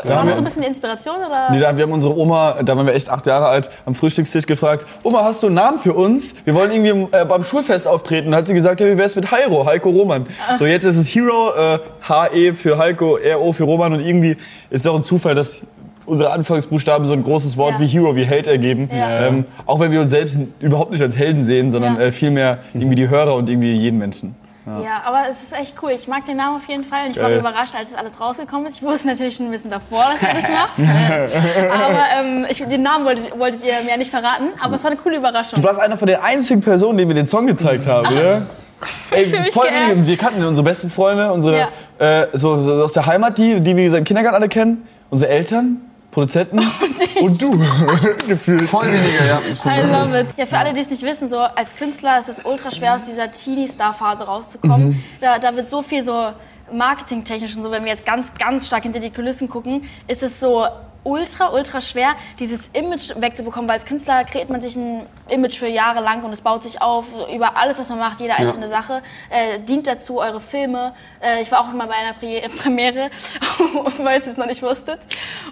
Da 0.04 0.16
war 0.16 0.26
das 0.26 0.36
so 0.36 0.42
ein 0.42 0.46
bisschen 0.46 0.64
Inspiration 0.64 1.16
oder? 1.18 1.52
Nee, 1.52 1.60
da, 1.60 1.76
wir 1.76 1.84
haben 1.84 1.92
unsere 1.92 2.18
Oma, 2.18 2.56
da 2.64 2.78
waren 2.78 2.86
wir 2.86 2.94
echt 2.94 3.10
acht 3.10 3.26
Jahre 3.26 3.48
alt, 3.48 3.70
am 3.86 3.96
Frühstückstisch 3.96 4.46
gefragt, 4.46 4.86
Oma, 5.04 5.24
hast 5.24 5.44
du 5.44 5.48
einen 5.48 5.56
Namen 5.56 5.80
für 5.80 5.94
uns? 5.94 6.36
Wir 6.46 6.56
wollen 6.56 6.72
irgendwie 6.72 7.16
äh, 7.16 7.26
beim 7.26 7.44
Schulfest 7.44 7.88
auftreten. 7.88 8.32
Da 8.32 8.38
hat 8.38 8.48
sie 8.48 8.54
gesagt, 8.54 8.80
ja, 8.80 8.88
wie 8.88 8.98
wär's 8.98 9.16
mit 9.16 9.32
Hyro, 9.32 9.66
Heiko 9.66 9.90
Roman. 9.90 10.28
Ach. 10.48 10.60
So, 10.60 10.66
jetzt 10.66 10.86
ist 10.86 10.96
es 10.96 11.08
Hero, 11.08 11.52
äh, 11.56 11.80
H-E 12.08 12.54
für 12.54 12.78
Heiko, 12.78 13.18
R-O 13.18 13.54
für 13.54 13.64
Roman 13.64 13.94
und 13.94 14.00
irgendwie 14.00 14.38
ist 14.70 14.82
es 14.82 14.88
auch 14.88 14.96
ein 14.96 15.04
Zufall, 15.04 15.36
dass 15.36 15.62
unsere 16.10 16.32
Anfangsbuchstaben 16.32 17.08
so 17.08 17.14
ein 17.14 17.24
großes 17.24 17.58
Wort 17.58 17.74
ja. 17.74 17.80
wie 17.80 17.88
Hero, 17.88 18.16
wie 18.16 18.24
Held 18.24 18.48
ergeben. 18.48 18.90
Ja. 18.92 19.28
Ähm, 19.28 19.46
auch 19.66 19.80
wenn 19.80 19.92
wir 19.92 20.02
uns 20.02 20.10
selbst 20.10 20.38
überhaupt 20.60 20.92
nicht 20.92 21.02
als 21.02 21.16
Helden 21.16 21.44
sehen, 21.44 21.70
sondern 21.70 21.96
ja. 21.96 22.02
äh, 22.02 22.12
vielmehr 22.12 22.60
irgendwie 22.74 22.96
die 22.96 23.10
Hörer 23.10 23.36
und 23.36 23.50
irgendwie 23.50 23.74
jeden 23.74 24.00
Menschen. 24.00 24.36
Ja. 24.66 24.82
ja. 24.82 25.02
aber 25.06 25.30
es 25.30 25.42
ist 25.44 25.54
echt 25.54 25.76
cool. 25.82 25.92
Ich 25.92 26.08
mag 26.08 26.26
den 26.26 26.38
Namen 26.38 26.58
auf 26.58 26.68
jeden 26.68 26.84
Fall. 26.84 27.06
Und 27.06 27.12
ich 27.12 27.22
war 27.22 27.32
überrascht, 27.32 27.76
als 27.76 27.92
es 27.92 27.96
alles 27.96 28.20
rausgekommen 28.20 28.68
ist. 28.68 28.78
Ich 28.78 28.84
wusste 28.84 29.08
natürlich 29.08 29.36
schon 29.36 29.48
ein 29.48 29.52
bisschen 29.52 29.72
davor, 29.72 30.06
dass 30.14 30.22
ihr 30.22 30.42
das 30.42 30.50
macht. 30.50 30.80
aber 31.72 32.28
ähm, 32.28 32.46
ich, 32.50 32.58
den 32.58 32.82
Namen 32.82 33.06
wolltet, 33.06 33.38
wolltet, 33.38 33.64
ihr 33.64 33.82
mir 33.84 33.92
ja 33.92 33.98
nicht 33.98 34.12
verraten. 34.12 34.50
Aber 34.62 34.76
es 34.76 34.84
war 34.84 34.92
eine 34.92 35.00
coole 35.00 35.18
Überraschung. 35.18 35.62
Du 35.62 35.68
warst 35.68 35.80
einer 35.80 35.98
von 35.98 36.08
den 36.08 36.18
einzigen 36.18 36.62
Personen, 36.62 36.98
denen 36.98 37.10
wir 37.10 37.16
den 37.16 37.28
Song 37.28 37.48
gezeigt 37.48 37.88
haben, 37.88 38.08
oder? 38.08 38.42
Ey, 39.12 39.26
voll 39.52 39.68
wenig. 39.68 40.08
Wir 40.08 40.18
kannten 40.18 40.44
unsere 40.44 40.64
besten 40.64 40.90
Freunde, 40.90 41.32
unsere 41.32 41.58
ja. 42.00 42.22
äh, 42.22 42.28
so, 42.34 42.64
so, 42.64 42.84
aus 42.84 42.94
der 42.94 43.06
Heimat, 43.06 43.38
die, 43.38 43.60
die 43.60 43.76
wir 43.76 43.92
seit 43.92 44.00
dem 44.00 44.06
Kindergarten 44.06 44.36
alle 44.36 44.48
kennen, 44.48 44.88
unsere 45.10 45.30
Eltern. 45.32 45.82
Produzenten 46.12 46.60
und, 47.22 47.22
und 47.22 47.42
du 47.42 47.58
gefühlt. 48.28 48.64
Voll 48.64 48.88
weniger, 48.88 49.26
ja. 49.26 49.42
I 49.42 49.82
love 49.82 50.20
it. 50.20 50.28
Ja, 50.38 50.46
für 50.46 50.58
alle, 50.58 50.74
die 50.74 50.80
es 50.80 50.90
nicht 50.90 51.04
wissen, 51.04 51.30
so 51.30 51.38
als 51.38 51.76
Künstler 51.76 52.18
ist 52.18 52.30
es 52.30 52.44
ultra 52.44 52.72
schwer, 52.72 52.96
aus 52.96 53.04
dieser 53.04 53.32
Teenie-Star-Phase 53.32 54.24
rauszukommen. 54.26 54.90
Mhm. 54.90 55.04
Da, 55.22 55.40
da 55.40 55.56
wird 55.56 55.70
so 55.70 55.82
viel 55.82 56.04
so 56.04 56.32
marketingtechnisch 56.72 57.56
und 57.56 57.64
so, 57.64 57.72
wenn 57.72 57.84
wir 57.84 57.92
jetzt 57.92 58.06
ganz, 58.06 58.34
ganz 58.34 58.68
stark 58.68 58.84
hinter 58.84 59.00
die 59.00 59.12
Kulissen 59.12 59.50
gucken, 59.50 59.84
ist 60.08 60.24
es 60.24 60.40
so 60.40 60.66
ultra, 61.04 61.54
ultra 61.54 61.82
schwer, 61.82 62.16
dieses 62.40 62.70
Image 62.70 63.14
wegzubekommen, 63.16 63.70
weil 63.70 63.76
als 63.76 63.86
Künstler 63.86 64.24
kreiert 64.24 64.50
man 64.50 64.62
sich 64.62 64.76
ein 64.76 65.06
Image 65.30 65.58
für 65.58 65.68
Jahre 65.68 66.02
lang 66.02 66.24
und 66.24 66.32
es 66.32 66.42
baut 66.42 66.64
sich 66.64 66.82
auf 66.82 67.08
über 67.34 67.58
alles, 67.58 67.80
was 67.80 67.90
man 67.90 68.00
macht, 68.00 68.20
jede 68.20 68.36
einzelne 68.36 68.66
ja. 68.66 68.72
Sache, 68.72 69.02
äh, 69.30 69.60
dient 69.60 69.88
dazu, 69.88 70.20
eure 70.20 70.40
Filme. 70.40 70.94
Äh, 71.22 71.42
ich 71.42 71.52
war 71.52 71.62
auch 71.62 71.72
mal 71.72 71.88
bei 71.88 71.96
einer 71.96 72.14
Premiere, 72.50 73.10
weil 74.00 74.20
ihr 74.20 74.28
es 74.28 74.38
noch 74.38 74.46
nicht 74.46 74.62
wusstet. 74.62 75.00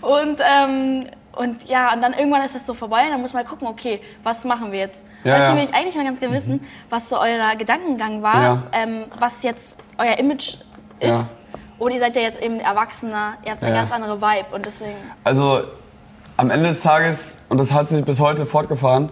Und 0.01 0.41
ähm, 0.41 1.05
und 1.37 1.69
ja, 1.69 1.93
und 1.93 2.01
dann 2.01 2.13
irgendwann 2.13 2.41
ist 2.41 2.55
das 2.55 2.65
so 2.65 2.73
vorbei 2.73 3.03
und 3.05 3.11
dann 3.11 3.21
muss 3.21 3.33
man 3.33 3.45
gucken, 3.45 3.67
okay, 3.67 4.01
was 4.23 4.43
machen 4.43 4.71
wir 4.71 4.79
jetzt? 4.79 5.05
Ja, 5.23 5.37
Deswegen 5.37 5.57
will 5.59 5.65
ich 5.65 5.75
eigentlich 5.75 5.95
mal 5.95 6.03
ganz 6.03 6.19
gerne 6.19 6.35
wissen, 6.35 6.67
was 6.89 7.09
so 7.09 7.19
euer 7.19 7.55
Gedankengang 7.55 8.23
war, 8.23 8.41
ja. 8.41 8.63
ähm, 8.71 9.05
was 9.19 9.43
jetzt 9.43 9.83
euer 9.99 10.17
Image 10.17 10.57
ist. 10.99 11.09
Ja. 11.09 11.25
Oder 11.79 11.93
ihr 11.93 11.99
seid 11.99 12.15
ja 12.15 12.21
jetzt 12.23 12.41
eben 12.41 12.59
Erwachsener, 12.59 13.37
ihr 13.45 13.51
habt 13.51 13.63
eine 13.63 13.73
ganz 13.73 13.91
andere 13.91 14.19
Vibe 14.21 14.55
und 14.55 14.65
deswegen... 14.65 14.95
Also 15.23 15.61
am 16.37 16.49
Ende 16.49 16.69
des 16.69 16.81
Tages, 16.81 17.39
und 17.49 17.59
das 17.59 17.73
hat 17.73 17.87
sich 17.87 18.03
bis 18.03 18.19
heute 18.19 18.45
fortgefahren, 18.45 19.09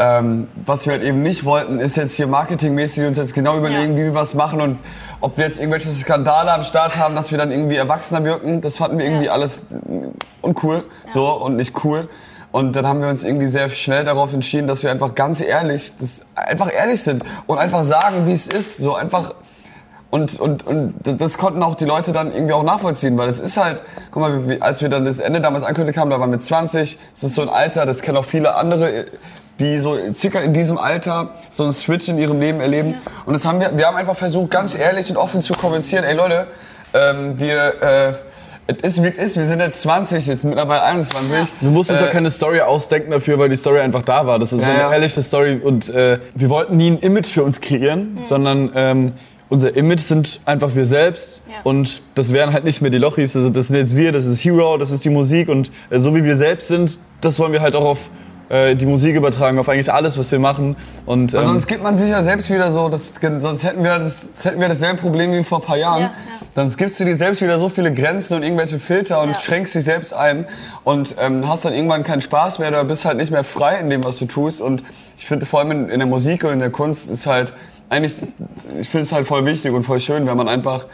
ähm, 0.00 0.48
was 0.64 0.86
wir 0.86 0.94
halt 0.94 1.02
eben 1.02 1.22
nicht 1.22 1.44
wollten, 1.44 1.78
ist 1.78 1.96
jetzt 1.96 2.16
hier 2.16 2.26
marketingmäßig 2.26 3.06
uns 3.06 3.18
jetzt 3.18 3.34
genau 3.34 3.58
überlegen, 3.58 3.92
ja. 3.92 3.98
wie 3.98 4.04
wir 4.04 4.14
was 4.14 4.34
machen 4.34 4.62
und 4.62 4.78
ob 5.20 5.36
wir 5.36 5.44
jetzt 5.44 5.58
irgendwelche 5.58 5.90
Skandale 5.90 6.52
am 6.52 6.64
Start 6.64 6.96
haben, 6.96 7.14
dass 7.14 7.30
wir 7.30 7.38
dann 7.38 7.52
irgendwie 7.52 7.76
erwachsener 7.76 8.24
wirken. 8.24 8.62
Das 8.62 8.78
fanden 8.78 8.98
wir 8.98 9.04
irgendwie 9.04 9.26
ja. 9.26 9.32
alles 9.32 9.64
uncool 10.40 10.84
so 11.06 11.30
und 11.34 11.56
nicht 11.56 11.84
cool. 11.84 12.08
Und 12.50 12.74
dann 12.76 12.86
haben 12.86 13.02
wir 13.02 13.10
uns 13.10 13.24
irgendwie 13.24 13.46
sehr 13.46 13.68
schnell 13.68 14.04
darauf 14.04 14.32
entschieden, 14.32 14.66
dass 14.66 14.82
wir 14.82 14.90
einfach 14.90 15.14
ganz 15.14 15.40
ehrlich, 15.42 15.92
das, 15.98 16.22
einfach 16.34 16.72
ehrlich 16.72 17.02
sind 17.02 17.22
und 17.46 17.58
einfach 17.58 17.84
sagen, 17.84 18.26
wie 18.26 18.32
es 18.32 18.46
ist. 18.46 18.78
So 18.78 18.94
einfach 18.94 19.34
und, 20.10 20.40
und, 20.40 20.66
und 20.66 20.94
das 21.04 21.38
konnten 21.38 21.62
auch 21.62 21.76
die 21.76 21.84
Leute 21.84 22.12
dann 22.12 22.32
irgendwie 22.32 22.52
auch 22.52 22.64
nachvollziehen, 22.64 23.16
weil 23.16 23.28
es 23.28 23.38
ist 23.40 23.56
halt, 23.56 23.80
guck 24.10 24.22
mal, 24.22 24.58
als 24.60 24.82
wir 24.82 24.88
dann 24.88 25.04
das 25.04 25.20
Ende 25.20 25.40
damals 25.40 25.62
angekündigt 25.62 25.98
haben, 25.98 26.10
da 26.10 26.18
waren 26.18 26.30
wir 26.30 26.40
20, 26.40 26.98
das 27.12 27.22
ist 27.22 27.34
so 27.34 27.42
ein 27.42 27.48
Alter, 27.48 27.86
das 27.86 28.02
kennen 28.02 28.16
auch 28.16 28.24
viele 28.24 28.54
andere 28.56 29.06
die 29.60 29.78
so 29.78 29.96
circa 30.14 30.40
in 30.40 30.54
diesem 30.54 30.78
Alter 30.78 31.34
so 31.50 31.64
einen 31.64 31.72
Switch 31.72 32.08
in 32.08 32.18
ihrem 32.18 32.40
Leben 32.40 32.60
erleben. 32.60 32.92
Ja. 32.92 32.98
Und 33.26 33.34
das 33.34 33.44
haben 33.44 33.60
wir, 33.60 33.76
wir 33.76 33.86
haben 33.86 33.96
einfach 33.96 34.16
versucht, 34.16 34.50
ganz 34.50 34.74
ehrlich 34.74 35.10
und 35.10 35.16
offen 35.16 35.42
zu 35.42 35.54
kommunizieren. 35.54 36.04
Ey 36.04 36.14
Leute, 36.14 36.46
ähm, 36.94 37.38
wir, 37.38 37.74
äh, 37.82 38.12
es 38.82 38.96
ist 38.96 39.02
wie 39.02 39.08
es 39.08 39.16
ist, 39.16 39.36
wir 39.36 39.46
sind 39.46 39.60
jetzt 39.60 39.82
20, 39.82 40.26
jetzt 40.26 40.44
mittlerweile 40.44 40.82
21. 40.82 41.30
Ja. 41.30 41.46
Wir 41.60 41.70
mussten 41.70 41.92
uns 41.92 42.02
äh, 42.02 42.06
auch 42.06 42.10
keine 42.10 42.30
Story 42.30 42.60
ausdenken 42.60 43.10
dafür, 43.10 43.38
weil 43.38 43.48
die 43.48 43.56
Story 43.56 43.80
einfach 43.80 44.02
da 44.02 44.26
war. 44.26 44.38
Das 44.38 44.52
ist 44.52 44.62
ja, 44.62 44.68
eine 44.68 44.78
ja. 44.78 44.92
ehrliche 44.92 45.22
Story 45.22 45.60
und 45.62 45.90
äh, 45.90 46.18
wir 46.34 46.48
wollten 46.48 46.76
nie 46.76 46.92
ein 46.92 46.98
Image 47.00 47.26
für 47.26 47.42
uns 47.42 47.60
kreieren, 47.60 48.14
mhm. 48.14 48.24
sondern 48.24 48.70
ähm, 48.74 49.12
unser 49.50 49.76
Image 49.76 50.00
sind 50.00 50.40
einfach 50.46 50.74
wir 50.74 50.86
selbst 50.86 51.42
ja. 51.48 51.56
und 51.64 52.02
das 52.14 52.32
wären 52.32 52.52
halt 52.52 52.64
nicht 52.64 52.80
mehr 52.80 52.90
die 52.90 52.98
Lochis, 52.98 53.36
also 53.36 53.50
das 53.50 53.68
sind 53.68 53.76
jetzt 53.76 53.96
wir, 53.96 54.12
das 54.12 54.24
ist 54.24 54.42
Hero, 54.42 54.78
das 54.78 54.92
ist 54.92 55.04
die 55.04 55.10
Musik 55.10 55.48
und 55.48 55.70
äh, 55.90 56.00
so 56.00 56.14
wie 56.14 56.24
wir 56.24 56.36
selbst 56.36 56.68
sind, 56.68 56.98
das 57.20 57.38
wollen 57.38 57.52
wir 57.52 57.60
halt 57.60 57.76
auch 57.76 57.84
auf 57.84 58.10
äh, 58.50 58.74
die 58.74 58.86
Musik 58.86 59.14
übertragen 59.14 59.58
auf 59.58 59.68
eigentlich 59.68 59.92
alles, 59.92 60.18
was 60.18 60.32
wir 60.32 60.40
machen. 60.40 60.76
Und, 61.06 61.34
ähm, 61.34 61.44
sonst 61.44 61.68
gibt 61.68 61.84
man 61.84 61.96
sich 61.96 62.10
ja 62.10 62.22
selbst 62.22 62.50
wieder 62.50 62.72
so, 62.72 62.88
das, 62.88 63.14
sonst 63.38 63.64
hätten 63.64 63.84
wir, 63.84 63.98
das, 63.98 64.30
hätten 64.42 64.60
wir 64.60 64.68
dasselbe 64.68 65.00
Problem 65.00 65.32
wie 65.32 65.44
vor 65.44 65.60
ein 65.60 65.64
paar 65.64 65.76
Jahren. 65.76 66.02
Ja, 66.02 66.08
ja. 66.08 66.46
Dann 66.56 66.68
gibst 66.76 66.98
du 66.98 67.04
dir 67.04 67.16
selbst 67.16 67.42
wieder 67.42 67.60
so 67.60 67.68
viele 67.68 67.94
Grenzen 67.94 68.34
und 68.34 68.42
irgendwelche 68.42 68.80
Filter 68.80 69.22
und 69.22 69.30
ja. 69.30 69.34
schränkst 69.36 69.76
dich 69.76 69.84
selbst 69.84 70.12
ein 70.12 70.46
und 70.82 71.14
ähm, 71.20 71.48
hast 71.48 71.64
dann 71.64 71.72
irgendwann 71.72 72.02
keinen 72.02 72.22
Spaß 72.22 72.58
mehr 72.58 72.70
oder 72.70 72.84
bist 72.84 73.04
halt 73.04 73.18
nicht 73.18 73.30
mehr 73.30 73.44
frei 73.44 73.78
in 73.78 73.88
dem, 73.88 74.02
was 74.02 74.18
du 74.18 74.26
tust. 74.26 74.60
Und 74.60 74.82
ich 75.16 75.26
finde 75.26 75.46
vor 75.46 75.60
allem 75.60 75.70
in, 75.70 75.88
in 75.88 76.00
der 76.00 76.08
Musik 76.08 76.42
und 76.42 76.52
in 76.52 76.58
der 76.58 76.70
Kunst 76.70 77.08
ist 77.08 77.28
halt 77.28 77.54
eigentlich, 77.90 78.14
ich 78.80 78.88
finde 78.88 79.02
es 79.02 79.12
halt 79.12 79.26
voll 79.26 79.44
wichtig 79.44 79.72
und 79.72 79.84
voll 79.84 80.00
schön, 80.00 80.26
wenn 80.26 80.36
man 80.36 80.48
einfach, 80.48 80.86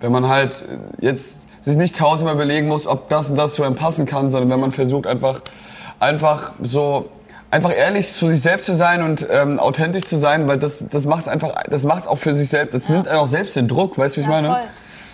wenn 0.00 0.12
man 0.12 0.28
halt 0.28 0.64
jetzt 1.00 1.46
sich 1.60 1.76
nicht 1.76 1.96
tausendmal 1.96 2.34
überlegen 2.34 2.68
muss, 2.68 2.86
ob 2.86 3.08
das 3.08 3.30
und 3.30 3.36
das 3.36 3.54
zu 3.54 3.62
einem 3.62 3.76
passen 3.76 4.04
kann, 4.04 4.28
sondern 4.28 4.50
wenn 4.50 4.60
man 4.60 4.72
versucht 4.72 5.06
einfach 5.06 5.40
einfach 6.00 6.52
so 6.60 7.08
einfach 7.50 7.72
ehrlich 7.76 8.10
zu 8.10 8.28
sich 8.28 8.42
selbst 8.42 8.66
zu 8.66 8.74
sein 8.74 9.02
und 9.02 9.26
ähm, 9.30 9.60
authentisch 9.60 10.04
zu 10.04 10.16
sein, 10.16 10.48
weil 10.48 10.58
das, 10.58 10.84
das 10.90 11.06
macht 11.06 11.20
es 11.20 11.28
einfach, 11.28 11.52
das 11.70 11.84
macht 11.84 12.02
es 12.02 12.06
auch 12.08 12.18
für 12.18 12.34
sich 12.34 12.48
selbst, 12.48 12.74
das 12.74 12.88
ja. 12.88 12.94
nimmt 12.94 13.08
auch 13.08 13.26
selbst 13.26 13.54
den 13.56 13.68
Druck, 13.68 13.96
weißt 13.98 14.16
du, 14.16 14.20
wie 14.20 14.24
ich 14.24 14.28
meine? 14.28 14.48
Voll. 14.48 14.62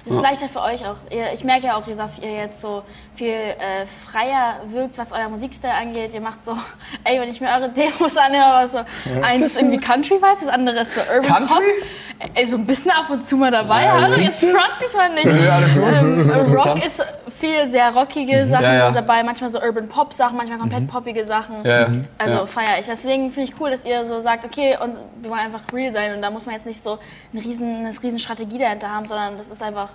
Es 0.09 0.15
ist 0.15 0.23
leichter 0.23 0.49
für 0.49 0.63
euch 0.63 0.87
auch. 0.87 0.97
Ich 1.35 1.45
merke 1.45 1.67
ja 1.67 1.77
auch, 1.77 1.85
dass 1.87 2.19
ihr 2.19 2.33
jetzt 2.33 2.61
so 2.61 2.83
viel 3.15 3.29
äh, 3.29 3.85
freier 3.87 4.57
wirkt, 4.67 4.97
was 4.97 5.13
euer 5.13 5.29
Musikstil 5.29 5.71
angeht. 5.71 6.15
Ihr 6.15 6.21
macht 6.21 6.43
so, 6.43 6.53
ey, 7.05 7.21
wenn 7.21 7.29
ich 7.29 7.41
mir 7.41 7.49
eure 7.49 7.69
Demos 7.69 8.17
anhöre, 8.17 8.65
was 8.65 8.73
so, 8.73 8.79
ja. 8.79 8.85
eins 9.27 9.47
ist 9.47 9.57
irgendwie 9.59 9.79
Country-Vibe, 9.79 10.37
das 10.41 10.49
andere 10.49 10.81
ist 10.81 10.95
so 10.95 11.01
Urban 11.13 11.47
Country? 11.47 11.55
Pop. 11.55 12.31
Ey, 12.35 12.47
so 12.47 12.57
ein 12.57 12.67
bisschen 12.67 12.91
ab 12.91 13.11
und 13.11 13.27
zu 13.27 13.37
mal 13.37 13.51
dabei. 13.51 13.85
Ja, 13.85 14.01
Hallo, 14.01 14.17
jetzt 14.17 14.41
front 14.41 14.81
mich 14.81 14.93
mal 14.95 15.15
nicht. 15.15 15.27
Ja, 15.27 15.57
alles 15.57 15.75
gut. 15.75 15.93
Ähm, 15.95 16.57
Rock 16.57 16.85
ist 16.85 17.03
viel 17.39 17.69
sehr 17.69 17.91
rockige 17.95 18.45
mhm. 18.45 18.49
Sachen 18.49 18.65
ja, 18.65 18.75
ja. 18.75 18.91
dabei, 18.91 19.23
manchmal 19.23 19.51
so 19.51 19.61
Urban 19.61 19.89
Pop 19.89 20.13
Sachen, 20.13 20.37
manchmal 20.37 20.59
komplett 20.59 20.83
mhm. 20.83 20.87
poppige 20.89 21.25
Sachen. 21.25 21.63
Ja, 21.65 21.89
also 22.19 22.35
ja. 22.35 22.47
feiere 22.47 22.81
ich. 22.81 22.87
Deswegen 22.87 23.31
finde 23.31 23.51
ich 23.53 23.61
cool, 23.61 23.71
dass 23.71 23.85
ihr 23.85 24.05
so 24.05 24.21
sagt, 24.21 24.45
okay, 24.45 24.77
und 24.83 24.99
wir 25.23 25.31
wollen 25.31 25.41
einfach 25.41 25.63
real 25.73 25.93
sein 25.93 26.15
und 26.15 26.23
da 26.23 26.31
muss 26.31 26.47
man 26.47 26.55
jetzt 26.55 26.67
nicht 26.67 26.81
so 26.81 26.99
eine 27.33 27.43
riesen, 27.43 27.77
eine 27.77 27.89
riesen 28.03 28.19
Strategie 28.19 28.59
dahinter 28.59 28.91
haben, 28.91 29.07
sondern 29.07 29.37
das 29.37 29.51
ist 29.51 29.63
einfach 29.63 29.91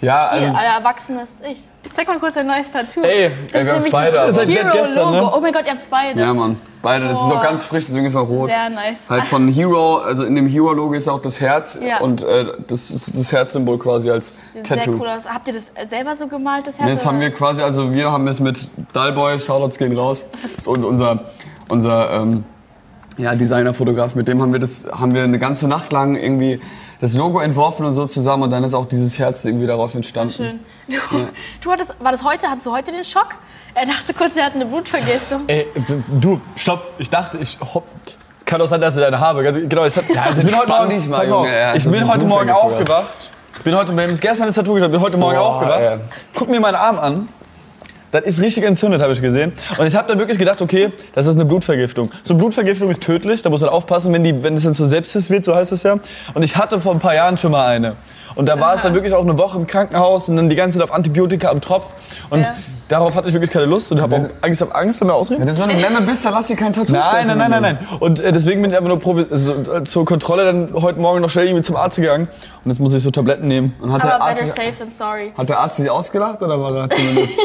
ja, 0.00 0.26
also, 0.26 0.44
ihr, 0.44 0.52
euer 0.52 0.78
erwachsenes 0.78 1.40
Ich. 1.48 1.68
Zeig 1.92 2.08
mal 2.08 2.18
kurz 2.18 2.36
ein 2.36 2.46
neues 2.46 2.72
Tattoo. 2.72 3.02
Ey, 3.02 3.30
das 3.52 3.60
ey, 3.60 3.66
wir 3.66 3.74
haben 3.74 3.90
beide. 3.90 4.16
Das 4.16 4.48
Hero-Logo. 4.48 5.10
Ne? 5.12 5.32
Oh 5.36 5.40
mein 5.40 5.52
Gott, 5.52 5.64
ihr 5.64 5.70
habt 5.70 5.90
beide. 5.90 6.20
Ja, 6.20 6.34
Mann. 6.34 6.60
Beide. 6.82 7.06
Das 7.06 7.20
ist 7.20 7.28
noch 7.28 7.40
ganz 7.40 7.64
frisch, 7.64 7.86
deswegen 7.86 8.06
ist 8.06 8.12
es 8.12 8.16
noch 8.16 8.28
rot. 8.28 8.50
Sehr 8.50 8.68
nice. 8.68 9.08
Halt 9.08 9.24
von 9.24 9.46
Hero, 9.46 9.98
also 9.98 10.24
in 10.24 10.34
dem 10.34 10.48
Hero-Logo 10.48 10.94
ist 10.94 11.08
auch 11.08 11.22
das 11.22 11.40
Herz 11.40 11.78
ja. 11.80 12.00
und 12.00 12.24
äh, 12.24 12.46
das 12.66 12.90
ist 12.90 13.16
das 13.16 13.32
Herzsymbol 13.32 13.78
quasi 13.78 14.10
als 14.10 14.34
Sieht 14.52 14.66
Tattoo. 14.66 14.92
Sehr 14.92 15.00
cool 15.00 15.08
aus. 15.08 15.28
Habt 15.32 15.46
ihr 15.48 15.54
das 15.54 15.70
selber 15.88 16.16
so 16.16 16.26
gemalt, 16.26 16.66
das 16.66 16.78
Herz? 16.78 16.88
Nee, 16.88 16.94
das 16.94 17.06
haben 17.06 17.20
wir 17.20 17.30
quasi, 17.30 17.62
also 17.62 17.94
wir 17.94 18.10
haben 18.10 18.26
es 18.26 18.40
mit 18.40 18.68
Dalboy, 18.92 19.38
Shoutouts 19.38 19.78
gehen 19.78 19.96
raus. 19.96 20.26
Das 20.32 20.44
ist 20.44 20.66
unser, 20.66 21.22
unser 21.68 22.10
ähm, 22.20 22.44
ja, 23.16 23.34
Designer-Fotograf, 23.34 24.14
mit 24.16 24.26
dem 24.26 24.42
haben 24.42 24.52
wir 24.52 24.60
das, 24.60 24.86
haben 24.90 25.14
wir 25.14 25.22
eine 25.22 25.38
ganze 25.38 25.68
Nacht 25.68 25.92
lang 25.92 26.16
irgendwie 26.16 26.60
das 27.02 27.14
Logo 27.14 27.40
entworfen 27.40 27.84
und 27.84 27.92
so 27.94 28.06
zusammen 28.06 28.44
und 28.44 28.50
dann 28.50 28.62
ist 28.62 28.74
auch 28.74 28.86
dieses 28.86 29.18
Herz 29.18 29.44
irgendwie 29.44 29.66
daraus 29.66 29.96
entstanden. 29.96 30.32
Schön. 30.32 30.60
Du, 30.86 31.18
ja. 31.18 31.24
du 31.60 31.72
hattest, 31.72 31.96
war 31.98 32.12
das 32.12 32.22
heute, 32.22 32.46
hattest 32.46 32.64
du 32.64 32.72
heute 32.72 32.92
den 32.92 33.02
Schock? 33.02 33.30
Er 33.74 33.86
dachte 33.86 34.14
kurz, 34.14 34.36
er 34.36 34.44
hat 34.46 34.54
eine 34.54 34.66
Blutvergiftung. 34.66 35.42
Ey, 35.48 35.66
du, 36.20 36.40
stopp, 36.54 36.90
ich 36.98 37.10
dachte, 37.10 37.38
ich 37.38 37.58
hopp, 37.74 37.84
kann 38.44 38.60
auch 38.62 38.68
sein, 38.68 38.80
dass 38.80 38.96
er 38.96 39.10
deine 39.10 39.18
habe. 39.18 39.40
Also, 39.40 39.66
genau, 39.68 39.84
ich, 39.84 39.96
hab, 39.96 40.08
ja, 40.14 40.22
also 40.22 40.42
ich 40.42 40.46
bin 40.46 40.56
heute 40.56 40.68
Morgen, 40.68 41.10
mal, 41.10 41.28
Junge, 41.28 41.58
ja, 41.58 41.74
ich 41.74 41.90
bin 41.90 42.08
heute 42.08 42.24
Morgen 42.24 42.50
aufgewacht. 42.50 43.30
Ich 43.56 43.62
bin 43.62 43.76
heute, 43.76 43.92
gestern 44.20 44.46
das 44.46 44.54
Tattoo 44.54 44.74
gemacht, 44.74 44.92
bin 44.92 45.00
heute 45.00 45.16
Morgen 45.16 45.36
Boah, 45.36 45.56
aufgewacht. 45.56 45.98
Guck 46.36 46.50
mir 46.50 46.60
meinen 46.60 46.76
Arm 46.76 47.00
an. 47.00 47.28
Das 48.12 48.24
ist 48.24 48.42
richtig 48.42 48.64
entzündet, 48.64 49.00
habe 49.00 49.14
ich 49.14 49.22
gesehen. 49.22 49.52
Und 49.78 49.86
ich 49.86 49.96
habe 49.96 50.06
dann 50.06 50.18
wirklich 50.18 50.38
gedacht, 50.38 50.60
okay, 50.60 50.92
das 51.14 51.26
ist 51.26 51.34
eine 51.34 51.46
Blutvergiftung. 51.46 52.10
So 52.22 52.34
eine 52.34 52.42
Blutvergiftung 52.42 52.90
ist 52.90 53.02
tödlich, 53.02 53.40
da 53.40 53.48
muss 53.48 53.62
man 53.62 53.70
aufpassen, 53.70 54.12
wenn, 54.12 54.22
die, 54.22 54.42
wenn 54.42 54.54
es 54.54 54.64
dann 54.64 54.74
so 54.74 54.86
Sepsis 54.86 55.30
wird, 55.30 55.46
so 55.46 55.54
heißt 55.54 55.72
es 55.72 55.82
ja. 55.82 55.98
Und 56.34 56.42
ich 56.42 56.54
hatte 56.56 56.78
vor 56.78 56.92
ein 56.92 57.00
paar 57.00 57.14
Jahren 57.14 57.38
schon 57.38 57.52
mal 57.52 57.66
eine. 57.66 57.96
Und 58.34 58.50
da 58.50 58.60
war 58.60 58.74
ich 58.74 58.82
dann 58.82 58.94
wirklich 58.94 59.14
auch 59.14 59.22
eine 59.22 59.36
Woche 59.38 59.56
im 59.56 59.66
Krankenhaus 59.66 60.28
und 60.28 60.36
dann 60.36 60.50
die 60.50 60.56
ganze 60.56 60.78
Zeit 60.78 60.88
auf 60.88 60.94
Antibiotika 60.94 61.48
am 61.48 61.62
Tropf. 61.62 61.86
Und 62.28 62.42
ja. 62.42 62.54
darauf 62.88 63.14
hatte 63.14 63.28
ich 63.28 63.34
wirklich 63.34 63.50
keine 63.50 63.64
Lust 63.64 63.90
und 63.92 64.00
habe 64.02 64.16
auch 64.16 64.44
Angst, 64.44 64.60
hab 64.60 64.76
Angst 64.76 65.00
damit 65.00 65.14
ausreden. 65.14 65.40
Wenn 65.40 65.48
du 65.48 65.54
so 65.54 65.62
eine 65.62 65.72
Memme 65.80 66.02
bist, 66.06 66.22
dann 66.24 66.34
lass 66.34 66.48
dir 66.48 66.56
kein 66.56 66.74
Tattoo 66.74 66.92
Nein, 66.92 67.26
nein, 67.26 67.38
nein, 67.38 67.50
nein, 67.50 67.62
nein. 67.62 67.78
Und 67.98 68.20
äh, 68.20 68.30
deswegen 68.30 68.60
bin 68.60 68.70
ich 68.70 68.76
einfach 68.76 68.88
nur 68.88 68.98
Probe 68.98 69.26
also, 69.30 69.52
äh, 69.52 69.84
zur 69.84 70.04
Kontrolle 70.04 70.44
dann 70.44 70.74
heute 70.74 71.00
Morgen 71.00 71.22
noch 71.22 71.30
schnell 71.30 71.46
irgendwie 71.46 71.62
zum 71.62 71.76
Arzt 71.76 71.96
gegangen. 71.96 72.28
Und 72.62 72.70
jetzt 72.70 72.78
muss 72.78 72.92
ich 72.92 73.02
so 73.02 73.10
Tabletten 73.10 73.48
nehmen. 73.48 73.74
Und 73.80 73.90
hat 73.90 74.02
Aber 74.02 74.10
der 74.10 74.22
Arzt, 74.22 74.54
better 74.54 74.70
safe 74.70 74.78
than 74.78 74.90
sorry. 74.90 75.32
Hat 75.36 75.48
der 75.48 75.58
Arzt 75.58 75.76
sich 75.78 75.90
ausgelacht 75.90 76.42
oder 76.42 76.60
war 76.60 76.76
er 76.76 76.90
zumindest... 76.94 77.38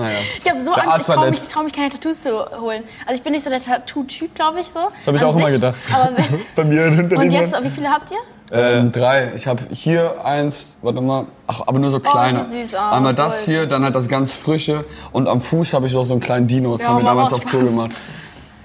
Naja. 0.00 0.16
Ich 0.42 0.50
habe 0.50 0.60
so 0.60 0.72
Angst, 0.72 1.08
ich 1.08 1.14
traue 1.14 1.30
mich, 1.30 1.42
trau 1.42 1.62
mich 1.62 1.72
keine 1.74 1.90
Tattoos 1.90 2.22
zu 2.22 2.30
holen. 2.60 2.84
Also 3.06 3.18
ich 3.18 3.22
bin 3.22 3.32
nicht 3.32 3.44
so 3.44 3.50
der 3.50 3.60
Tattoo-Typ, 3.60 4.34
glaube 4.34 4.60
ich 4.60 4.68
so. 4.68 4.80
Das 4.96 5.06
habe 5.06 5.16
ich 5.18 5.24
auch 5.24 5.34
sich. 5.34 5.42
immer 5.42 5.52
gedacht. 5.52 5.76
Bei 6.56 6.64
mir 6.64 6.84
hinter 6.90 7.18
Und 7.18 7.30
jetzt, 7.30 7.62
wie 7.62 7.68
viele 7.68 7.90
habt 7.90 8.10
ihr? 8.10 8.18
Ähm, 8.52 8.90
drei. 8.90 9.32
Ich 9.36 9.46
habe 9.46 9.62
hier 9.70 10.24
eins, 10.24 10.78
warte 10.82 11.00
mal, 11.00 11.26
ach, 11.46 11.60
aber 11.66 11.78
nur 11.78 11.90
so 11.90 12.00
kleine. 12.00 12.46
Oh, 12.48 12.50
süß 12.50 12.74
aus, 12.74 12.92
Einmal 12.94 13.14
das 13.14 13.44
hier, 13.44 13.66
dann 13.66 13.84
halt 13.84 13.94
das 13.94 14.08
ganz 14.08 14.32
frische 14.32 14.84
und 15.12 15.28
am 15.28 15.40
Fuß 15.40 15.74
habe 15.74 15.86
ich 15.86 15.94
auch 15.94 16.04
so 16.04 16.14
einen 16.14 16.20
kleinen 16.20 16.48
Dino. 16.48 16.72
Das 16.72 16.82
ja, 16.82 16.88
haben 16.88 16.98
wir 16.98 17.04
damals 17.04 17.32
auf 17.32 17.44
Tour 17.44 17.62
gemacht. 17.62 17.92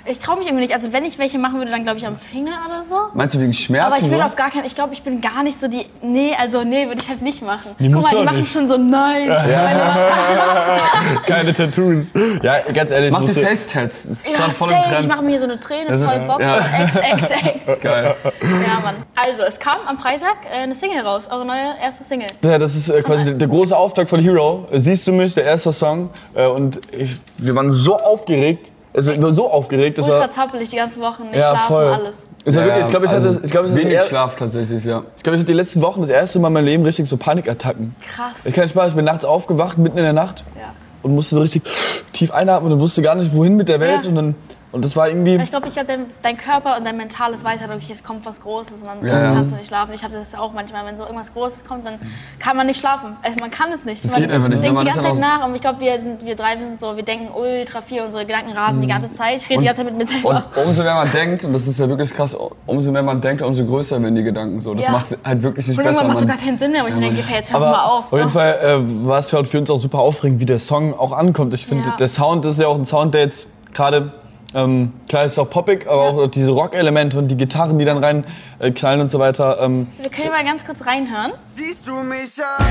Ich 0.08 0.20
traue 0.20 0.38
mich 0.38 0.48
irgendwie 0.48 0.64
nicht. 0.64 0.76
Also 0.76 0.94
wenn 0.94 1.04
ich 1.04 1.18
welche 1.18 1.40
machen 1.40 1.58
würde, 1.58 1.72
dann 1.72 1.84
glaube 1.84 1.98
ich 1.98 2.06
am 2.06 2.18
Finger 2.18 2.52
oder 2.66 2.84
so. 2.84 2.96
Meinst 3.14 3.36
du 3.36 3.40
wegen 3.40 3.54
Schmerzen? 3.54 3.88
Aber 3.88 3.98
ich 3.98 4.10
will 4.12 4.20
so? 4.20 4.24
auf 4.24 4.36
gar 4.36 4.52
keinen. 4.52 4.66
Ich 4.66 4.76
glaube, 4.76 4.94
ich 4.94 5.02
bin 5.02 5.20
gar 5.20 5.44
nicht 5.44 5.60
so 5.60 5.68
die. 5.68 5.86
Nee, 6.02 6.34
also 6.40 6.64
nee, 6.64 6.88
würde 6.88 7.02
ich 7.02 7.10
halt 7.10 7.22
nicht 7.22 7.42
machen. 7.42 7.72
Die 7.80 7.92
Guck 7.92 8.04
mal, 8.04 8.10
die 8.16 8.24
machen 8.24 8.40
nicht. 8.42 8.52
schon 8.52 8.68
so 8.68 8.78
nein. 8.78 9.28
Ja. 9.28 9.98
Keine 11.26 11.54
Tattoos. 11.54 12.08
Ja, 12.44 12.60
ganz 12.72 12.92
ehrlich. 12.92 13.12
Mach 13.12 13.24
die 13.24 13.32
Face-Tats. 13.32 14.06
Ist 14.06 14.30
ja, 14.30 14.38
voll 14.50 14.72
im 14.72 14.82
Trend. 14.84 15.00
Ich 15.02 15.08
mache 15.08 15.24
mir 15.24 15.40
so 15.40 15.46
eine 15.46 15.60
Träne 15.60 15.98
voll 15.98 16.20
Bock. 16.20 16.40
Ja. 16.40 16.58
XXX. 16.86 17.82
Geil. 17.82 18.16
Ja, 18.42 18.80
Mann. 18.84 18.96
Also 19.16 19.44
es 19.44 19.60
kam 19.60 19.78
am 19.88 19.98
Freitag 19.98 20.38
äh, 20.46 20.58
eine 20.58 20.76
Single 20.76 21.02
raus. 21.02 21.28
Eure 21.32 21.46
neue 21.46 21.76
erste 21.82 22.04
Single. 22.04 22.30
Ja, 22.44 22.58
das 22.58 22.76
ist 22.76 22.90
äh, 22.90 23.02
quasi 23.02 23.26
der, 23.26 23.34
der 23.34 23.48
große 23.48 23.76
Auftakt 23.76 24.10
von 24.10 24.20
Hero. 24.20 24.68
Siehst 24.72 25.08
du 25.08 25.14
mich, 25.14 25.34
der 25.34 25.46
erste 25.46 25.74
Song. 25.74 26.10
Äh, 26.36 26.46
und 26.48 26.80
ich, 26.92 27.18
wir 27.38 27.56
waren 27.56 27.72
so 27.72 27.98
aufgeregt 27.98 28.72
es 28.98 29.06
wird 29.06 29.36
so 29.36 29.52
aufgeregt. 29.52 29.98
Das 29.98 30.06
Ultra 30.06 30.32
zappelig 30.32 30.70
die 30.70 30.78
ganzen 30.78 31.02
Wochen, 31.02 31.24
nicht 31.24 31.36
ja, 31.36 31.50
schlafen, 31.50 31.68
voll. 31.68 31.86
alles. 31.86 32.30
Ja, 32.46 32.54
wirklich, 32.56 32.86
ich 32.86 32.90
glaube, 32.90 33.06
ich 33.06 33.12
also 33.12 33.30
hatte, 33.30 33.42
ich 33.44 33.52
glaub, 33.52 33.66
ich 33.66 33.76
wenig 33.76 34.02
Schlaf 34.04 34.36
tatsächlich, 34.36 34.86
ja. 34.86 35.04
Ich 35.18 35.24
glaube, 35.24 35.36
ich 35.36 35.42
hatte 35.42 35.52
die 35.52 35.58
letzten 35.58 35.82
Wochen 35.82 36.02
das 36.02 36.10
erste 36.10 36.40
Mal 36.40 36.48
in 36.48 36.54
meinem 36.54 36.66
Leben 36.66 36.84
richtig 36.86 37.10
so 37.10 37.18
Panikattacken. 37.18 37.96
Krass. 38.02 38.46
Ich 38.46 38.54
kann 38.54 38.68
Spaß, 38.68 38.90
ich 38.90 38.96
bin 38.96 39.06
nachts 39.06 39.26
aufgewacht, 39.26 39.78
mitten 39.78 39.98
in 39.98 40.04
der 40.04 40.14
Nacht. 40.14 40.46
Ja. 40.56 40.74
und 41.04 41.14
musste 41.14 41.36
so 41.36 41.42
richtig 41.42 41.64
tief 42.14 42.32
einatmen 42.32 42.72
und 42.72 42.80
wusste 42.80 43.02
gar 43.02 43.16
nicht, 43.16 43.34
wohin 43.34 43.56
mit 43.56 43.70
der 43.70 43.80
Welt. 43.80 44.04
Ja. 44.04 44.10
Und, 44.10 44.16
dann, 44.16 44.36
und 44.76 44.84
das 44.86 44.96
war 44.96 45.08
irgendwie. 45.08 45.36
Ich 45.38 45.50
glaube, 45.50 45.68
ich 45.70 45.74
glaub, 45.74 45.88
dein, 45.88 46.06
dein 46.22 46.36
Körper 46.38 46.78
und 46.78 46.86
dein 46.86 46.98
mentales 46.98 47.44
weiß 47.44 47.62
halt, 47.62 47.72
okay, 47.72 47.94
es 47.94 48.04
kommt 48.04 48.26
was 48.26 48.42
Großes 48.42 48.82
und 48.82 48.88
dann 48.88 49.06
Ja, 49.06 49.20
ja. 49.28 49.34
kannst 49.34 49.54
du 49.54 49.56
nicht 49.56 49.68
schlafen. 49.68 49.94
Ich 49.96 50.04
habe 50.04 50.14
das 50.14 50.36
auch 50.36 50.52
manchmal, 50.54 50.86
wenn 50.86 50.98
so 50.98 51.06
irgendwas 51.06 51.34
Großes 51.34 51.64
kommt, 51.64 51.86
dann 51.86 51.98
kann 52.40 52.58
man 52.58 52.68
nicht 52.68 52.80
schlafen. 52.80 53.16
Also 53.24 53.40
man 53.40 53.50
kann 53.50 53.72
es 53.72 53.86
nicht. 53.86 54.04
Das 54.04 54.12
man 54.12 54.22
geht 54.22 54.32
einfach 54.32 54.50
nicht, 54.50 54.62
denkt 54.62 54.82
die 54.82 54.86
ganze 54.86 55.02
Zeit 55.02 55.16
nach 55.18 55.46
und 55.46 55.56
ich 55.56 55.62
glaube, 55.62 55.80
wir, 55.80 55.98
sind, 55.98 56.26
wir 56.26 56.36
drei 56.36 56.58
sind 56.58 56.80
so, 56.80 56.96
wir 56.96 57.04
denken 57.04 57.30
ultra 57.34 57.82
viel, 57.82 58.02
unsere 58.02 58.26
Gedanken 58.26 58.52
rasen 58.52 58.82
die 58.82 58.88
ganze 58.88 59.12
Zeit. 59.12 59.38
Ich 59.42 59.50
rede 59.50 59.62
die 59.62 59.66
ganze 59.68 59.84
Zeit 59.84 59.94
mit 59.94 59.98
mir 59.98 60.14
selber. 60.14 60.44
Und 60.56 60.66
umso 60.66 60.84
mehr 60.84 60.96
man 60.96 61.12
denkt, 61.12 61.46
und 61.46 61.54
das 61.54 61.68
ist 61.68 61.80
ja 61.80 61.88
wirklich 61.88 62.14
krass, 62.14 62.38
umso 62.66 62.92
mehr 62.92 63.04
man 63.04 63.22
denkt, 63.22 63.42
umso 63.42 63.66
größer 63.66 64.02
werden 64.02 64.16
die 64.16 64.24
Gedanken 64.24 64.60
so. 64.60 64.74
Das 64.74 64.86
Ja. 64.86 64.92
macht 64.92 65.18
halt 65.24 65.42
wirklich 65.42 65.68
nicht 65.68 65.78
und 65.78 65.84
besser. 65.86 66.02
irgendwann 66.02 66.08
macht 66.08 66.18
es 66.18 66.22
so 66.22 66.28
gar 66.28 66.36
Man, 66.36 66.46
keinen 66.46 66.60
Sinn 66.60 66.72
mehr, 66.74 66.82
aber 66.82 66.90
ich 66.90 67.00
denke, 67.00 67.22
hey, 67.26 67.38
jetzt 67.38 67.54
hör 67.54 67.60
mal 67.62 67.84
auf. 67.86 68.06
auf 68.06 68.12
jeden 68.12 68.26
ne? 68.26 68.30
Fall 68.32 68.60
äh, 68.62 69.08
war 69.08 69.20
es 69.20 69.32
halt 69.32 69.48
für 69.48 69.58
uns 69.58 69.70
auch 69.70 69.78
super 69.78 70.00
aufregend, 70.00 70.42
wie 70.42 70.46
der 70.46 70.60
Song 70.60 70.94
auch 71.00 71.14
ankommt. 71.14 71.54
Ich 71.54 71.66
finde, 71.66 71.88
Ja. 71.90 71.96
der 71.96 72.10
Sound 72.10 72.44
ist 72.44 72.60
ja 72.60 72.68
auch 72.68 72.76
ein 72.78 72.84
Sound, 72.86 73.14
der 73.14 73.22
jetzt 73.22 73.48
gerade, 73.74 74.12
ähm, 74.56 74.94
klar 75.10 75.26
ist 75.26 75.38
auch 75.38 75.50
poppig, 75.50 75.86
aber 75.86 76.02
auch 76.02 76.28
diese 76.28 76.52
Rock-Elemente 76.52 77.18
und 77.18 77.28
die 77.28 77.36
Gitarren, 77.38 77.78
die 77.78 77.86
dann 77.86 77.98
rein 78.04 78.24
äh, 78.60 78.72
knallen 78.72 79.02
und 79.02 79.10
so 79.10 79.20
weiter. 79.20 79.60
Ähm, 79.62 79.88
Wir 80.02 80.10
können 80.10 80.30
mal 80.32 80.44
ganz 80.46 80.66
kurz 80.66 80.86
reinhören. 80.88 81.34
Siehst 81.46 81.86
du 81.88 81.96
mich 82.04 82.40
an? 82.40 82.66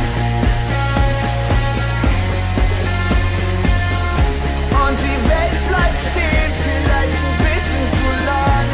Und 4.71 4.99
die 4.99 5.29
Welt 5.29 5.69
bleibt 5.69 5.99
stehen, 6.01 6.53
vielleicht 6.63 7.19
ein 7.23 7.39
bisschen 7.39 7.87
zu 7.99 8.27
lang. 8.27 8.67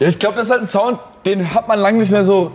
ja, 0.00 0.08
ich 0.08 0.18
glaube, 0.18 0.36
das 0.36 0.44
ist 0.46 0.50
halt 0.50 0.62
ein 0.62 0.66
Sound, 0.66 0.98
den 1.26 1.52
hat 1.54 1.68
man 1.68 1.78
lange 1.78 1.98
nicht 1.98 2.10
mehr 2.10 2.24
so 2.24 2.52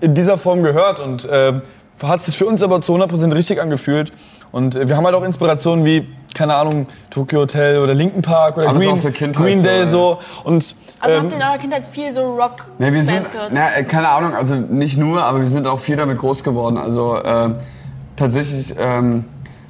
in 0.00 0.14
dieser 0.14 0.38
Form 0.38 0.62
gehört 0.62 1.00
und 1.00 1.28
ähm, 1.30 1.62
hat 2.02 2.22
sich 2.22 2.36
für 2.36 2.46
uns 2.46 2.62
aber 2.62 2.80
zu 2.80 2.94
100% 2.94 3.34
richtig 3.34 3.60
angefühlt. 3.60 4.12
Und 4.56 4.74
äh, 4.74 4.88
wir 4.88 4.96
haben 4.96 5.04
halt 5.04 5.14
auch 5.14 5.22
Inspirationen 5.22 5.84
wie, 5.84 6.08
keine 6.34 6.54
Ahnung, 6.54 6.86
Tokyo 7.10 7.40
Hotel 7.40 7.78
oder 7.78 7.92
Linkin 7.92 8.22
Park 8.22 8.56
oder 8.56 8.72
Green, 8.72 8.88
aus 8.88 9.02
der 9.02 9.12
Kindheit 9.12 9.44
Green 9.44 9.58
so, 9.58 9.66
Day 9.66 9.80
ja. 9.80 9.86
so. 9.86 10.18
Und, 10.44 10.74
Also 10.98 11.16
ähm, 11.18 11.22
habt 11.24 11.32
ihr 11.32 11.36
in 11.36 11.44
eurer 11.44 11.58
Kindheit 11.58 11.86
viel 11.86 12.10
so 12.10 12.22
Rock-Bands 12.22 12.64
ja, 12.78 12.90
wir 12.94 13.02
sind, 13.02 13.30
gehört? 13.30 13.50
na, 13.52 13.76
äh, 13.76 13.84
keine 13.84 14.08
Ahnung, 14.08 14.34
also 14.34 14.54
nicht 14.54 14.96
nur, 14.96 15.22
aber 15.22 15.40
wir 15.40 15.46
sind 15.46 15.66
auch 15.66 15.78
viel 15.78 15.96
damit 15.96 16.16
groß 16.16 16.42
geworden. 16.42 16.78
Also 16.78 17.16
äh, 17.16 17.50
tatsächlich, 18.16 18.74
ähm, 18.78 19.26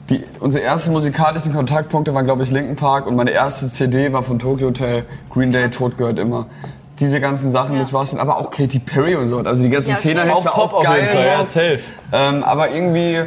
die, 0.09 0.23
unsere 0.39 0.63
ersten 0.63 0.93
musikalischen 0.93 1.53
Kontaktpunkte 1.53 2.15
waren, 2.15 2.25
glaube 2.25 2.45
ich, 2.45 2.53
Linkin 2.53 2.77
Park 2.77 3.09
und 3.09 3.17
meine 3.17 3.33
erste 3.33 3.67
CD 3.67 4.13
war 4.13 4.23
von 4.23 4.39
Tokyo 4.39 4.69
Hotel, 4.69 5.05
Green 5.35 5.51
Day, 5.51 5.69
Tod 5.69 5.99
gehört 5.99 6.21
immer. 6.21 6.47
Diese 7.01 7.21
ganzen 7.21 7.51
Sachen, 7.51 7.75
Ja. 7.75 7.81
das 7.81 7.93
war 7.93 8.07
schon, 8.07 8.21
aber 8.21 8.39
auch 8.39 8.53
Katy 8.53 8.79
Perry 8.79 9.17
und 9.17 9.27
so. 9.27 9.39
Also 9.39 9.65
die 9.65 9.69
ganzen 9.69 9.91
Ja, 9.91 9.97
okay. 9.97 10.11
Szene 10.11 10.33
auch 10.33 10.45
Pop 10.45 10.75
auf 10.75 10.85
jeden 10.85 11.09
Fall, 11.09 11.45
ja. 11.57 12.29
Ähm, 12.29 12.45
aber 12.45 12.71
irgendwie, 12.71 13.25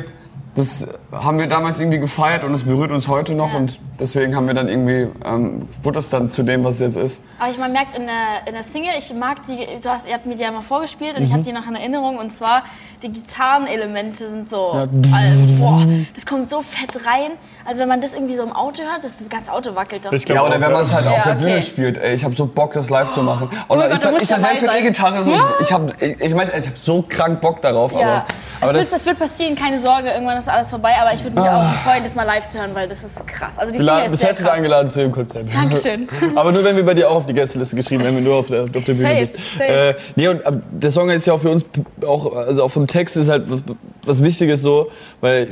das 0.56 0.88
haben 1.12 1.40
wir 1.40 1.48
damals 1.48 1.80
irgendwie 1.80 2.00
gefeiert 2.00 2.44
und 2.44 2.54
es 2.54 2.64
berührt 2.64 2.92
uns 2.92 3.08
heute 3.08 3.34
noch 3.34 3.52
Ja. 3.54 3.58
und 3.58 3.80
deswegen 4.00 4.36
haben 4.36 4.46
wir 4.48 4.54
dann 4.54 4.68
irgendwie, 4.70 5.08
ähm, 5.26 5.68
wurde 5.82 5.96
das 5.96 6.10
dann 6.10 6.30
zu 6.30 6.44
dem, 6.44 6.64
was 6.64 6.76
es 6.76 6.96
jetzt 6.96 6.98
ist. 6.98 7.24
Aber 7.40 7.50
ich 7.50 7.58
man 7.58 7.72
merkt 7.72 7.98
in 7.98 8.06
der, 8.06 8.48
in 8.48 8.54
der 8.54 8.64
Single, 8.64 8.92
ich 8.98 9.12
mag 9.14 9.38
die, 9.48 9.66
du 9.82 9.90
hast, 9.90 10.08
ihr 10.08 10.14
habt 10.14 10.26
mir 10.28 10.36
die 10.36 10.44
ja 10.44 10.52
mal 10.52 10.62
vorgespielt 10.62 11.18
und 11.18 11.24
ich 11.24 11.30
Mhm. 11.30 11.34
habe 11.34 11.44
die 11.44 11.52
noch 11.52 11.66
in 11.68 11.76
Erinnerung 11.76 12.18
und 12.20 12.32
zwar 12.32 12.64
die 13.02 13.10
Gitarrenelemente 13.12 14.28
sind 14.28 14.50
so, 14.50 14.72
Ja. 14.74 14.82
also, 14.82 15.58
boah, 15.60 15.84
das 16.14 16.26
kommt 16.26 16.50
so 16.50 16.62
fett 16.62 16.96
rein. 17.06 17.32
Also 17.66 17.82
wenn 17.82 17.88
man 17.90 18.02
das 18.02 18.14
irgendwie 18.14 18.36
so 18.36 18.44
im 18.44 18.52
Auto 18.54 18.84
hört, 18.84 19.04
das 19.04 19.16
ganze 19.30 19.52
Auto 19.52 19.76
wackelt 19.76 20.06
doch. 20.06 20.12
Ich 20.12 20.26
glaub 20.26 20.36
Ja, 20.38 20.44
oder 20.46 20.62
wenn 20.62 20.72
man 20.72 20.84
es 20.84 20.94
halt 20.94 21.06
Ja, 21.06 21.12
auf 21.12 21.24
der 21.24 21.34
okay. 21.34 21.44
Bühne 21.44 21.62
spielt. 21.62 21.98
Ey, 21.98 22.16
ich 22.16 22.24
habe 22.24 22.36
so 22.36 22.46
Bock, 22.46 22.74
das 22.74 22.90
live 22.90 23.10
zu 23.12 23.24
machen. 23.24 23.50
Oh 23.68 23.74
Oder 23.74 23.88
mein 23.88 23.92
ich, 23.94 24.02
Gott, 24.02 24.04
du 24.04 24.08
ich, 24.08 24.12
musst 24.14 24.24
ich 24.24 24.30
dabei 24.30 24.42
selbst 24.56 24.62
mit. 24.62 24.72
E-Gitarre, 24.82 25.24
so, 25.24 25.32
Ja. 25.32 25.46
ich, 25.62 25.72
hab, 25.74 26.02
ich, 26.02 26.20
ich 26.22 26.36
meine, 26.36 26.52
ich 26.52 26.66
habe 26.68 26.76
so 26.78 27.04
krank 27.08 27.42
Bock 27.42 27.62
darauf. 27.62 27.92
ja. 27.94 28.26
Aber, 28.62 28.72
aber 28.72 28.80
es, 28.80 28.90
das, 28.90 28.92
wird, 28.92 29.00
das 29.00 29.06
wird 29.06 29.20
passieren, 29.20 29.56
keine 29.56 29.80
Sorge, 29.80 30.10
irgendwann 30.10 30.38
ist 30.38 30.50
alles 30.50 30.70
vorbei, 30.70 30.99
aber 31.02 31.14
ich 31.14 31.24
würde 31.24 31.40
mich 31.40 31.50
auch 31.50 31.74
freuen, 31.84 32.04
das 32.04 32.16
mal 32.16 32.24
live 32.24 32.48
zu 32.48 32.60
hören, 32.60 32.72
weil 32.74 32.88
das 32.88 33.04
ist 33.04 33.26
krass. 33.28 33.58
Also 33.58 33.72
die 33.72 33.80
Single 33.80 34.06
ist 34.06 34.12
bis 34.12 34.20
sehr 34.20 34.34
krass. 34.34 34.48
eingeladen 34.48 34.90
zu 34.90 35.00
dem 35.00 35.12
Konzert. 35.12 35.48
Dankeschön. 35.54 36.08
Aber 36.36 36.52
nur 36.52 36.64
wenn 36.64 36.76
wir 36.76 36.86
bei 36.86 36.94
dir 36.94 37.10
auch 37.10 37.16
auf 37.18 37.26
die 37.26 37.34
Gästeliste 37.34 37.76
geschrieben, 37.76 38.04
wenn 38.04 38.16
wir 38.16 38.22
nur 38.22 38.36
auf 38.36 38.48
der, 38.48 38.64
auf 38.64 38.72
der 38.72 38.82
Bühne 38.82 39.02
Safe, 39.02 39.20
bist. 39.22 39.36
safe. 39.58 39.64
Äh, 39.64 39.94
nee, 40.16 40.28
und 40.28 40.46
aber 40.46 40.62
der 40.72 40.92
Song 40.92 41.10
ist 41.10 41.26
ja 41.26 41.34
auch 41.34 41.42
für 41.42 41.50
uns 41.50 41.66
auch, 42.06 42.34
also 42.36 42.64
auch 42.64 42.70
vom 42.70 42.88
Text 42.88 43.18
ist 43.18 43.30
halt 43.30 43.46
was, 43.50 43.60
was 44.06 44.24
Wichtiges 44.24 44.62
so, 44.62 44.90
weil 45.22 45.48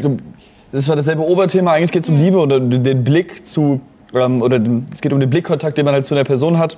das 0.71 0.87
war 0.87 0.95
dasselbe 0.95 1.25
Oberthema. 1.25 1.73
Eigentlich 1.73 1.91
geht 1.91 2.03
es 2.03 2.09
um 2.09 2.15
Mhm. 2.17 2.21
Liebe 2.23 2.37
oder 2.37 2.59
den 2.59 3.03
Blick 3.03 3.45
zu, 3.47 3.81
ähm, 4.13 4.41
oder 4.41 4.59
den, 4.59 4.85
es 4.93 5.01
geht 5.01 5.13
um 5.13 5.19
den 5.19 5.29
Blickkontakt, 5.29 5.77
den 5.77 5.85
man 5.85 5.93
halt 5.93 6.05
zu 6.05 6.15
einer 6.15 6.23
Person 6.23 6.57
hat. 6.57 6.77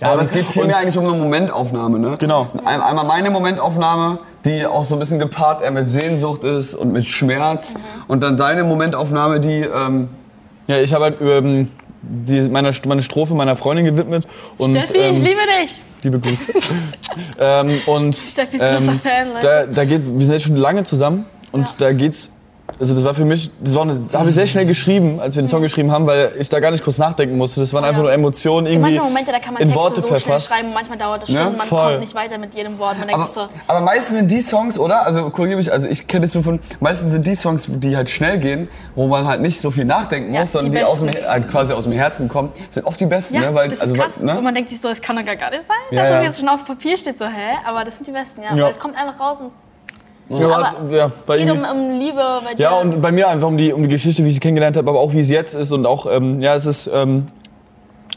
Ja, 0.00 0.08
aber 0.08 0.20
Ähm, 0.20 0.24
es 0.24 0.30
geht 0.32 0.46
und- 0.46 0.52
vielmehr 0.52 0.78
eigentlich 0.78 0.96
um 0.98 1.06
eine 1.06 1.16
Momentaufnahme. 1.16 1.98
Ne? 1.98 2.16
Genau. 2.18 2.48
Ein, 2.64 2.80
einmal 2.80 3.04
meine 3.06 3.30
Momentaufnahme, 3.30 4.18
die 4.44 4.66
auch 4.66 4.84
so 4.84 4.94
ein 4.96 4.98
bisschen 5.00 5.18
gepaart 5.18 5.62
eher 5.62 5.70
mit 5.70 5.88
Sehnsucht 5.88 6.44
ist 6.44 6.74
und 6.74 6.92
mit 6.92 7.04
Schmerz. 7.06 7.74
Mhm. 7.74 7.78
Und 8.08 8.22
dann 8.22 8.36
deine 8.36 8.64
Momentaufnahme, 8.64 9.40
die... 9.40 9.60
Ähm, 9.62 10.08
Ja, 10.68 10.78
ich 10.78 10.92
habe 10.92 11.04
halt 11.04 11.16
ähm, 11.20 11.70
die, 12.02 12.48
meine, 12.48 12.72
meine 12.86 13.02
Strophe 13.02 13.34
meiner 13.34 13.56
Freundin 13.56 13.84
gewidmet. 13.86 14.26
Und, 14.56 14.76
Steffi, 14.76 14.98
ich 14.98 15.16
ähm, 15.18 15.24
liebe 15.24 15.40
dich. 15.62 15.80
Liebe 16.02 16.20
Grüße. 16.20 16.52
ähm, 17.40 17.80
und, 17.86 18.14
Steffi 18.14 18.56
ist 18.56 18.62
größter 18.62 18.92
Fan, 18.92 19.28
Leute. 19.32 19.46
Da, 19.46 19.66
da 19.66 19.84
geht, 19.84 20.02
wir 20.06 20.24
sind 20.26 20.34
jetzt 20.34 20.44
schon 20.46 20.56
lange 20.56 20.84
zusammen 20.84 21.24
und 21.50 21.66
Ja. 21.68 21.74
da 21.78 21.92
geht's. 21.92 22.30
Also 22.78 22.94
das 22.94 23.02
war 23.02 23.14
für 23.14 23.24
mich, 23.24 23.50
das, 23.60 23.74
war 23.74 23.82
eine- 23.82 23.94
das 23.94 24.12
habe 24.14 24.28
ich 24.28 24.34
sehr 24.34 24.46
schnell 24.46 24.66
geschrieben, 24.66 25.18
als 25.20 25.34
wir 25.34 25.42
den 25.42 25.48
Song 25.48 25.62
geschrieben 25.62 25.90
haben, 25.90 26.06
weil 26.06 26.32
ich 26.38 26.48
da 26.48 26.60
gar 26.60 26.70
nicht 26.70 26.84
kurz 26.84 26.98
nachdenken 26.98 27.36
musste. 27.36 27.60
Das 27.60 27.72
waren 27.72 27.82
einfach 27.82 28.02
nur 28.02 28.12
Emotionen 28.12 28.66
Es 28.66 28.70
gibt 28.70 28.76
irgendwie 28.84 28.92
manchmal 28.98 29.08
Momente, 29.10 29.32
da 29.32 29.38
kann 29.40 29.54
man 29.54 29.62
in 29.62 29.68
Texte 29.68 29.82
Worte 29.82 30.00
so 30.02 30.06
schnell 30.06 30.20
verfasst. 30.20 30.48
schreiben, 30.48 30.68
manchmal 30.74 30.98
dauert 30.98 31.22
es 31.24 31.30
Ja, 31.30 31.40
Stunden, 31.40 31.58
man 31.58 31.66
voll. 31.66 31.82
kommt 31.88 32.00
nicht 32.00 32.14
weiter 32.14 32.38
mit 32.38 32.54
jedem 32.54 32.78
Wort. 32.78 32.98
Man 32.98 33.08
denkt 33.08 33.24
sich 33.24 33.34
so, 33.34 33.48
aber 33.66 33.80
meistens 33.80 34.18
sind 34.18 34.30
die 34.30 34.42
Songs, 34.42 34.78
oder? 34.78 35.04
Also 35.04 35.28
korrigiere 35.30 35.56
mich, 35.58 35.72
also 35.72 35.88
ich 35.88 36.06
kenne 36.06 36.26
das 36.26 36.34
nur 36.34 36.44
von, 36.44 36.60
meistens 36.78 37.12
sind 37.12 37.26
die 37.26 37.34
Songs, 37.34 37.66
die 37.68 37.96
halt 37.96 38.10
schnell 38.10 38.38
gehen, 38.38 38.68
wo 38.94 39.08
man 39.08 39.26
halt 39.26 39.40
nicht 39.40 39.60
so 39.60 39.70
viel 39.72 39.84
nachdenken 39.86 40.32
Ja, 40.34 40.40
muss, 40.42 40.52
sondern 40.52 40.70
die 40.70 40.78
die, 40.78 40.84
aus 40.84 40.98
dem, 41.00 41.06
besten. 41.08 41.26
halt 41.28 41.48
quasi 41.48 41.72
aus 41.72 41.84
dem 41.84 41.92
Herzen 41.94 42.28
kommen, 42.28 42.52
sind 42.68 42.86
oft 42.86 43.00
die 43.00 43.06
besten, 43.06 43.34
Ja, 43.36 43.50
ne? 43.50 43.54
Weil, 43.56 43.68
das 43.70 43.78
ist 43.78 43.82
also, 43.82 43.94
krass. 43.94 44.20
ne? 44.20 44.36
Und 44.38 44.44
man 44.44 44.54
denkt 44.54 44.70
sich 44.70 44.80
so, 44.80 44.88
das 44.88 45.00
kann 45.00 45.16
doch 45.16 45.24
gar 45.24 45.50
nicht 45.50 45.66
sein, 45.66 45.76
Ja, 45.90 46.02
dass 46.02 46.10
das 46.10 46.20
ja. 46.20 46.22
jetzt 46.28 46.38
schon 46.38 46.48
auf 46.48 46.64
Papier 46.64 46.96
steht. 46.98 47.18
So, 47.18 47.24
hä? 47.24 47.56
Aber 47.66 47.82
das 47.84 47.96
sind 47.96 48.06
die 48.06 48.12
Besten, 48.12 48.42
ja. 48.42 48.54
Ja. 48.54 48.64
Weil 48.64 48.70
es 48.70 48.78
kommt 48.78 48.94
einfach 48.96 49.18
raus 49.18 49.40
und 49.40 49.50
Ja, 50.30 50.46
Aber 50.46 50.66
hat- 50.66 50.76
ja, 50.90 51.08
bei 51.26 51.36
es 51.36 51.40
geht 51.42 51.50
um, 51.50 51.64
um 51.64 51.98
Liebe 51.98 52.40
bei 52.44 52.54
dir. 52.54 52.62
ja, 52.62 52.70
und 52.74 53.00
bei 53.00 53.10
mir 53.12 53.28
einfach 53.28 53.48
um 53.48 53.56
die, 53.56 53.72
um 53.72 53.82
die 53.82 53.88
Geschichte, 53.88 54.22
wie 54.24 54.28
ich 54.28 54.34
sie 54.34 54.40
kennengelernt 54.40 54.76
habe, 54.76 54.88
aber 54.90 55.00
auch 55.00 55.12
wie 55.12 55.20
es 55.20 55.30
jetzt 55.30 55.54
ist 55.54 55.72
und 55.72 55.86
auch, 55.86 56.04
ähm, 56.10 56.40
ja, 56.40 56.54
es 56.54 56.66
ist 56.66 56.90
ähm, 56.92 57.28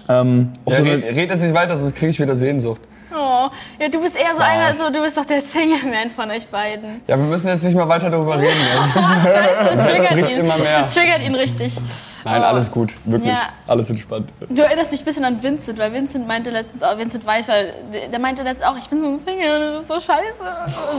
ähm, 0.09 0.51
Ja, 0.67 0.75
so 0.77 0.83
red, 0.83 1.03
red 1.05 1.29
jetzt 1.29 1.41
nicht 1.41 1.53
weiter, 1.55 1.77
sonst 1.77 1.95
kriege 1.95 2.09
ich 2.11 2.19
wieder 2.19 2.35
Sehnsucht. 2.35 2.81
oh, 3.13 3.47
ja, 3.79 3.87
du 3.89 4.01
bist 4.01 4.17
eher 4.17 4.35
so 4.35 4.41
einer, 4.41 4.73
so, 4.75 4.89
du 4.91 5.01
bist 5.01 5.17
doch 5.17 5.25
der 5.25 5.39
Single-Man 5.41 6.09
von 6.13 6.29
euch 6.31 6.47
beiden. 6.47 6.99
Ja, 7.07 7.15
wir 7.17 7.25
müssen 7.25 7.47
jetzt 7.47 7.63
nicht 7.63 7.75
mehr 7.75 7.87
weiter 7.87 8.09
darüber 8.09 8.37
reden. 8.37 8.49
Scheiße, 9.23 9.75
das 9.75 9.87
triggert 9.87 10.09
bricht 10.11 10.31
ihn. 10.31 10.39
immer 10.39 10.57
mehr. 10.57 10.79
Das 10.79 10.89
triggert 10.93 11.21
ihn 11.21 11.35
richtig. 11.35 11.77
Nein, 12.23 12.41
Oh. 12.41 12.45
alles 12.45 12.71
gut, 12.71 12.93
wirklich. 13.05 13.31
Ja. 13.31 13.39
Alles 13.67 13.89
entspannt. 13.89 14.29
Du 14.49 14.61
erinnerst 14.61 14.91
mich 14.91 15.01
ein 15.01 15.05
bisschen 15.05 15.25
an 15.25 15.41
Vincent, 15.41 15.79
weil 15.79 15.91
Vincent 15.93 16.27
meinte 16.27 16.49
letztens 16.51 16.83
auch, 16.83 16.97
Vincent 16.97 17.25
weiß, 17.25 17.47
weil 17.47 17.73
der- 18.11 18.19
meinte 18.19 18.43
letztens 18.43 18.67
auch, 18.69 18.77
ich 18.77 18.87
bin 18.89 19.01
so 19.01 19.07
ein 19.07 19.19
Single 19.19 19.55
und 19.55 19.73
das 19.73 19.81
ist 19.83 19.87
so 19.87 19.99
scheiße. 19.99 20.43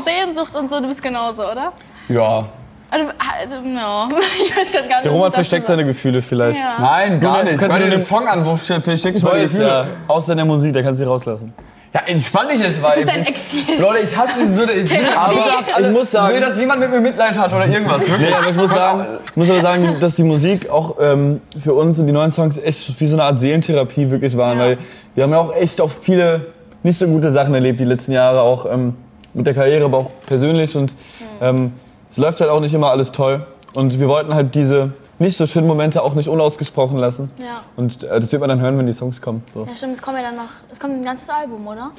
Sehnsucht 0.05 0.55
und 0.57 0.71
so, 0.71 0.81
du 0.81 0.89
bist 0.89 1.03
genauso, 1.03 1.43
oder? 1.51 1.73
Ja. 2.09 2.45
Also, 2.91 3.09
also 3.41 3.61
no. 3.63 4.09
Ich 4.45 4.55
weiß 4.57 4.71
grad 4.71 4.89
gar 4.89 4.97
nicht. 4.97 5.05
der 5.07 5.13
Roman 5.13 5.33
versteckt 5.33 5.65
seine 5.67 5.85
Gefühle 5.85 6.21
vielleicht. 6.21 6.61
Ja. 6.61 6.75
Nein, 6.79 7.21
gar 7.21 7.43
nicht. 7.43 7.59
kannst 7.59 7.77
du 7.77 7.81
dir 7.83 7.89
den- 7.91 7.99
den 7.99 8.05
Song 8.05 8.27
an, 8.29 8.45
wo 8.45 8.57
stecke 8.57 8.93
ich 8.93 9.23
meine 9.23 9.43
Gefühle. 9.43 9.67
ja, 9.67 9.87
außer 10.09 10.35
der 10.35 10.45
Musik, 10.45 10.73
da 10.75 10.83
kannst 10.83 11.01
du 11.01 11.05
sie 11.05 11.09
rauslassen. 11.09 11.53
Ja, 11.95 12.01
entspann 12.07 12.49
dich 12.49 12.59
jetzt 12.61 12.81
mal. 12.81 12.89
Das 12.89 12.99
ist 12.99 13.09
dein 13.09 13.27
Exil. 13.27 13.61
Leute, 13.79 13.99
ich 14.05 14.17
hasse 14.17 14.39
diesen 14.41 14.55
so. 14.57 14.63
Ich 14.63 14.69
will, 14.77 14.85
Therapie. 14.85 15.37
aber, 15.75 15.87
Ich 15.87 15.93
muss 15.93 16.11
sagen- 16.11 16.29
ich 16.31 16.35
will, 16.41 16.41
dass 16.49 16.59
jemand 16.59 16.81
mit 16.81 16.91
mir 16.91 17.01
Mitleid 17.01 17.37
hat 17.39 17.53
oder 17.53 17.67
irgendwas. 17.67 18.09
Wirklich. 18.09 18.31
Nee, 18.31 18.35
aber 18.35 18.49
ich 18.51 18.57
muss 18.57 18.71
sagen, 18.73 19.07
ich 19.27 19.37
muss 19.37 19.51
aber 19.51 19.61
sagen, 19.61 19.97
dass 20.01 20.17
die 20.17 20.23
Musik 20.25 20.71
auch 20.71 20.97
ähm, 21.01 21.43
für 21.63 21.75
uns 21.75 21.99
und 21.99 22.07
die 22.07 22.13
neuen 22.15 22.33
Songs 22.33 22.57
echt 22.57 22.99
wie 22.99 23.07
so 23.07 23.17
eine 23.17 23.25
Art 23.25 23.39
Seelentherapie 23.41 24.11
wirklich 24.11 24.37
waren, 24.39 24.59
Ja. 24.59 24.65
weil 24.65 24.79
wir 25.15 25.25
haben 25.25 25.33
ja 25.33 25.39
auch 25.39 25.55
echt 25.55 25.81
auch 25.83 25.91
viele 25.91 26.47
nicht 26.83 26.97
so 26.99 27.07
gute 27.07 27.31
Sachen 27.33 27.53
erlebt 27.53 27.79
die 27.79 27.85
letzten 27.85 28.13
Jahre, 28.13 28.41
auch 28.41 28.65
ähm, 28.73 28.95
mit 29.35 29.47
der 29.47 29.53
Karriere, 29.55 29.85
aber 29.85 29.99
auch 29.99 30.11
persönlich 30.27 30.75
und 30.77 30.95
ähm, 31.43 31.73
es 32.11 32.17
läuft 32.17 32.41
halt 32.41 32.51
auch 32.51 32.61
nicht 32.61 32.73
immer 32.73 32.91
alles 32.91 33.13
toll 33.13 33.47
und 33.75 34.01
wir 34.01 34.09
wollten 34.09 34.35
halt 34.35 34.55
diese 34.55 34.93
nicht 35.23 35.37
so 35.37 35.47
schönen 35.47 35.67
Momente 35.67 36.03
auch 36.03 36.15
nicht 36.15 36.29
unausgesprochen 36.29 36.99
lassen 36.99 37.31
Ja. 37.39 37.63
und 37.77 38.05
äh, 38.05 38.21
das 38.21 38.31
wird 38.33 38.41
man 38.41 38.49
dann 38.51 38.61
hören, 38.61 38.77
wenn 38.79 38.87
die 38.87 38.93
Songs 38.93 39.23
kommen. 39.23 39.43
So. 39.55 39.65
Ja, 39.65 39.75
stimmt, 39.75 39.95
es 39.95 40.03
kommt 40.03 40.19
ja 40.19 40.23
dann 40.25 40.37
noch, 40.37 40.51
es 40.71 40.79
kommt 40.79 40.95
ein 40.95 41.05
ganzes 41.05 41.31
Album, 41.31 41.67
oder? 41.67 41.91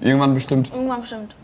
Irgendwann 0.00 0.34
bestimmt. 0.34 0.72
Irgendwann 0.74 1.00
bestimmt. 1.02 1.34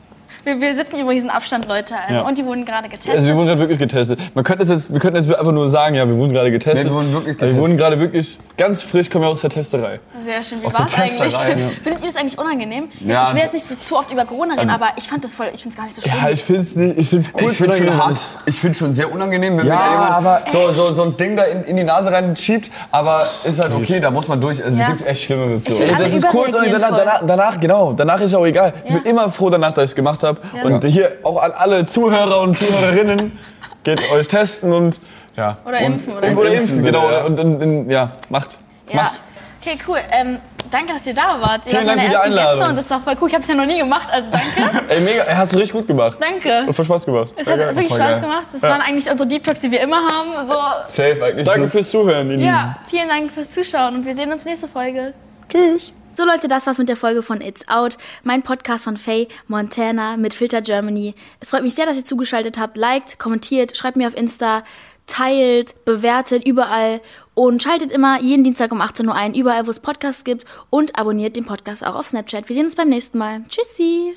Wir, 0.44 0.60
wir 0.60 0.74
sitzen 0.74 1.00
übrigens 1.00 1.24
in 1.24 1.30
Abstand, 1.30 1.66
Leute. 1.66 1.94
Also, 2.02 2.14
Ja. 2.14 2.22
Und 2.22 2.38
die 2.38 2.44
wurden 2.44 2.64
gerade 2.64 2.88
getestet. 2.88 3.14
Also 3.14 3.26
wir 3.26 3.34
wurden 3.36 3.46
gerade 3.46 3.60
wirklich 3.60 3.78
getestet. 3.78 4.18
Man 4.34 4.44
könnte 4.44 4.62
es 4.62 4.68
jetzt, 4.68 4.92
wir 4.92 5.00
könnten 5.00 5.16
jetzt 5.22 5.34
einfach 5.34 5.52
nur 5.52 5.68
sagen, 5.70 5.94
ja, 5.94 6.06
wir 6.06 6.16
wurden 6.16 6.32
gerade 6.32 6.50
getestet. 6.50 6.84
Nee, 6.84 6.90
wir 6.90 6.94
wurden 6.96 7.12
wirklich 7.12 7.36
Aber 7.36 7.40
Wir 7.42 7.48
getestet. 7.48 7.60
wurden 7.62 7.76
gerade 7.76 8.00
wirklich 8.00 8.38
ganz 8.56 8.82
frisch, 8.82 9.10
kommen 9.10 9.24
wir 9.24 9.28
aus 9.28 9.40
der 9.40 9.50
Testerei. 9.50 10.00
Sehr 10.20 10.42
schön. 10.42 10.60
Wie 10.60 10.64
war 10.66 10.86
es 10.86 10.94
eigentlich? 10.94 11.32
Ja. 11.32 11.38
Findet 11.82 12.02
ihr 12.02 12.08
das 12.08 12.16
eigentlich 12.16 12.38
unangenehm? 12.38 12.88
Ja, 13.00 13.24
ich 13.28 13.34
will 13.34 13.42
jetzt 13.42 13.54
nicht 13.54 13.66
so 13.66 13.74
zu 13.76 13.96
oft 13.96 14.10
über 14.12 14.24
Corona 14.24 14.54
reden, 14.54 14.70
aber 14.70 14.88
ich 14.96 15.08
fand 15.08 15.24
das 15.24 15.34
voll, 15.34 15.46
ich 15.52 15.62
finde 15.62 15.74
es 15.74 15.76
gar 15.76 15.84
nicht 15.84 15.94
so 15.96 16.02
schlimm. 16.02 16.14
Ja, 16.22 16.30
ich 16.30 16.42
finde 16.44 16.60
es 16.62 16.76
ich 16.76 17.08
find's 17.08 17.30
cool. 17.34 17.50
Ich 17.50 17.56
finde 17.56 17.76
schon 17.76 17.96
hart. 17.96 18.18
Ich 18.46 18.58
finde 18.58 18.78
schon 18.78 18.92
sehr 18.92 19.10
unangenehm, 19.12 19.58
wenn 19.58 19.66
Ja, 19.66 19.74
mir 19.74 19.80
da 19.80 19.90
jemand 19.92 20.10
aber- 20.12 20.40
so, 20.48 20.72
so, 20.72 20.94
so 20.94 21.02
ein 21.04 21.16
Ding 21.16 21.36
da 21.36 21.44
in, 21.44 21.64
in 21.64 21.76
die 21.76 21.84
Nase 21.84 22.10
reinschiebt. 22.12 22.70
Aber 22.90 23.26
ist 23.44 23.60
halt 23.60 23.72
okay, 23.72 24.00
da 24.00 24.10
muss 24.10 24.28
man 24.28 24.40
durch. 24.40 24.62
Also 24.64 24.76
Ja. 24.78 24.84
es 24.84 24.88
gibt 24.98 25.06
echt 25.08 25.22
Schlimmeres. 25.22 25.64
So. 25.64 25.78
Will 25.78 25.88
Das 25.88 26.00
ist 26.12 26.24
cool, 26.32 26.48
danach, 26.52 26.90
danach, 26.90 27.20
danach, 27.26 27.60
genau, 27.60 27.92
danach 27.92 28.20
ist 28.20 28.34
auch 28.34 28.44
egal. 28.46 28.72
Ich 28.84 28.90
Ja. 28.90 28.98
bin 28.98 29.10
immer 29.10 29.30
froh 29.30 29.50
danach, 29.50 29.72
dass 29.72 29.84
ich 29.84 29.90
es 29.90 29.94
gemacht 29.96 30.15
habe. 30.22 30.40
Ja. 30.54 30.64
Und 30.64 30.84
hier 30.84 31.16
auch 31.22 31.42
an 31.42 31.52
alle 31.52 31.86
Zuhörer 31.86 32.40
und 32.40 32.56
Zuhörerinnen, 32.56 33.38
geht 33.84 34.00
euch 34.12 34.28
testen 34.28 34.72
und 34.72 35.00
ja. 35.36 35.58
Oder 35.66 35.80
impfen 35.80 36.16
oder 36.16 36.32
Oder, 36.36 36.50
impfen, 36.52 36.82
genau. 36.82 37.10
ja. 37.10 37.24
Und, 37.24 37.38
und, 37.38 37.62
und 37.62 37.90
ja, 37.90 38.12
macht. 38.30 38.58
Ja. 38.88 38.96
Macht. 39.02 39.20
Okay, 39.60 39.78
cool. 39.88 39.98
Ähm, 40.12 40.38
danke, 40.70 40.92
dass 40.92 41.06
ihr 41.06 41.14
da 41.14 41.40
wart. 41.40 41.66
Ihr 41.66 41.72
Vielen 41.72 41.86
wart 41.86 41.96
Dank 41.96 41.96
meine 41.96 42.00
für 42.02 42.06
die 42.08 42.14
ersten 42.14 42.30
Gäste 42.30 42.48
Einladung. 42.50 42.70
und 42.70 42.76
das 42.76 42.90
war 42.90 43.00
voll 43.00 43.14
cool. 43.20 43.28
Ich 43.28 43.34
habe 43.34 43.42
es 43.42 43.48
ja 43.48 43.54
noch 43.56 43.66
nie 43.66 43.78
gemacht, 43.78 44.08
also 44.10 44.30
danke. 44.30 44.84
Ey, 44.88 45.00
mega, 45.00 45.24
hast 45.36 45.52
du 45.52 45.56
richtig 45.58 45.72
gut 45.76 45.86
gemacht. 45.88 46.16
danke. 46.20 46.66
Hat 46.68 46.74
voll 46.74 46.84
Spaß 46.84 47.04
gemacht. 47.04 47.28
Es 47.36 47.48
hat 47.48 47.58
wirklich 47.58 47.88
Spaß 47.88 47.98
geil. 47.98 48.20
gemacht. 48.20 48.46
Das 48.52 48.60
Ja. 48.62 48.70
waren 48.70 48.80
eigentlich 48.80 49.10
unsere 49.10 49.28
Deep 49.28 49.42
Talks, 49.44 49.60
die 49.60 49.70
wir 49.70 49.80
immer 49.80 49.96
haben. 49.98 50.46
So, 50.46 50.54
Safe 50.86 51.22
eigentlich. 51.22 51.46
Danke 51.46 51.68
fürs 51.68 51.90
Zuhören, 51.90 52.30
ihr 52.30 52.38
ja, 52.38 52.76
vielen 52.88 53.08
Dank 53.08 53.30
fürs 53.32 53.50
Zuschauen 53.50 53.96
und 53.96 54.06
wir 54.06 54.14
sehen 54.14 54.32
uns 54.32 54.44
nächste 54.44 54.68
Folge. 54.68 55.12
Tschüss. 55.48 55.92
So 56.16 56.24
Leute, 56.24 56.48
das 56.48 56.66
war's 56.66 56.78
mit 56.78 56.88
der 56.88 56.96
Folge 56.96 57.20
von 57.20 57.42
It's 57.42 57.68
Out, 57.68 57.98
mein 58.22 58.40
Podcast 58.40 58.84
von 58.84 58.96
Faye 58.96 59.28
Montana 59.48 60.16
mit 60.16 60.32
Filter 60.32 60.62
Germany. 60.62 61.14
Es 61.40 61.50
freut 61.50 61.62
mich 61.62 61.74
sehr, 61.74 61.84
dass 61.84 61.98
ihr 61.98 62.06
zugeschaltet 62.06 62.56
habt. 62.56 62.78
Liked, 62.78 63.18
kommentiert, 63.18 63.76
schreibt 63.76 63.98
mir 63.98 64.08
auf 64.08 64.16
Insta, 64.16 64.64
teilt, 65.06 65.84
bewertet 65.84 66.48
überall 66.48 67.02
und 67.34 67.62
schaltet 67.62 67.90
immer 67.90 68.18
jeden 68.18 68.44
Dienstag 68.44 68.72
um 68.72 68.80
18 68.80 69.06
Uhr 69.06 69.14
ein, 69.14 69.34
überall 69.34 69.66
wo 69.66 69.70
es 69.70 69.80
Podcasts 69.80 70.24
gibt 70.24 70.46
und 70.70 70.98
abonniert 70.98 71.36
den 71.36 71.44
Podcast 71.44 71.86
auch 71.86 71.96
auf 71.96 72.08
Snapchat. 72.08 72.48
Wir 72.48 72.54
sehen 72.56 72.64
uns 72.64 72.76
beim 72.76 72.88
nächsten 72.88 73.18
Mal. 73.18 73.42
Tschüssi! 73.50 74.16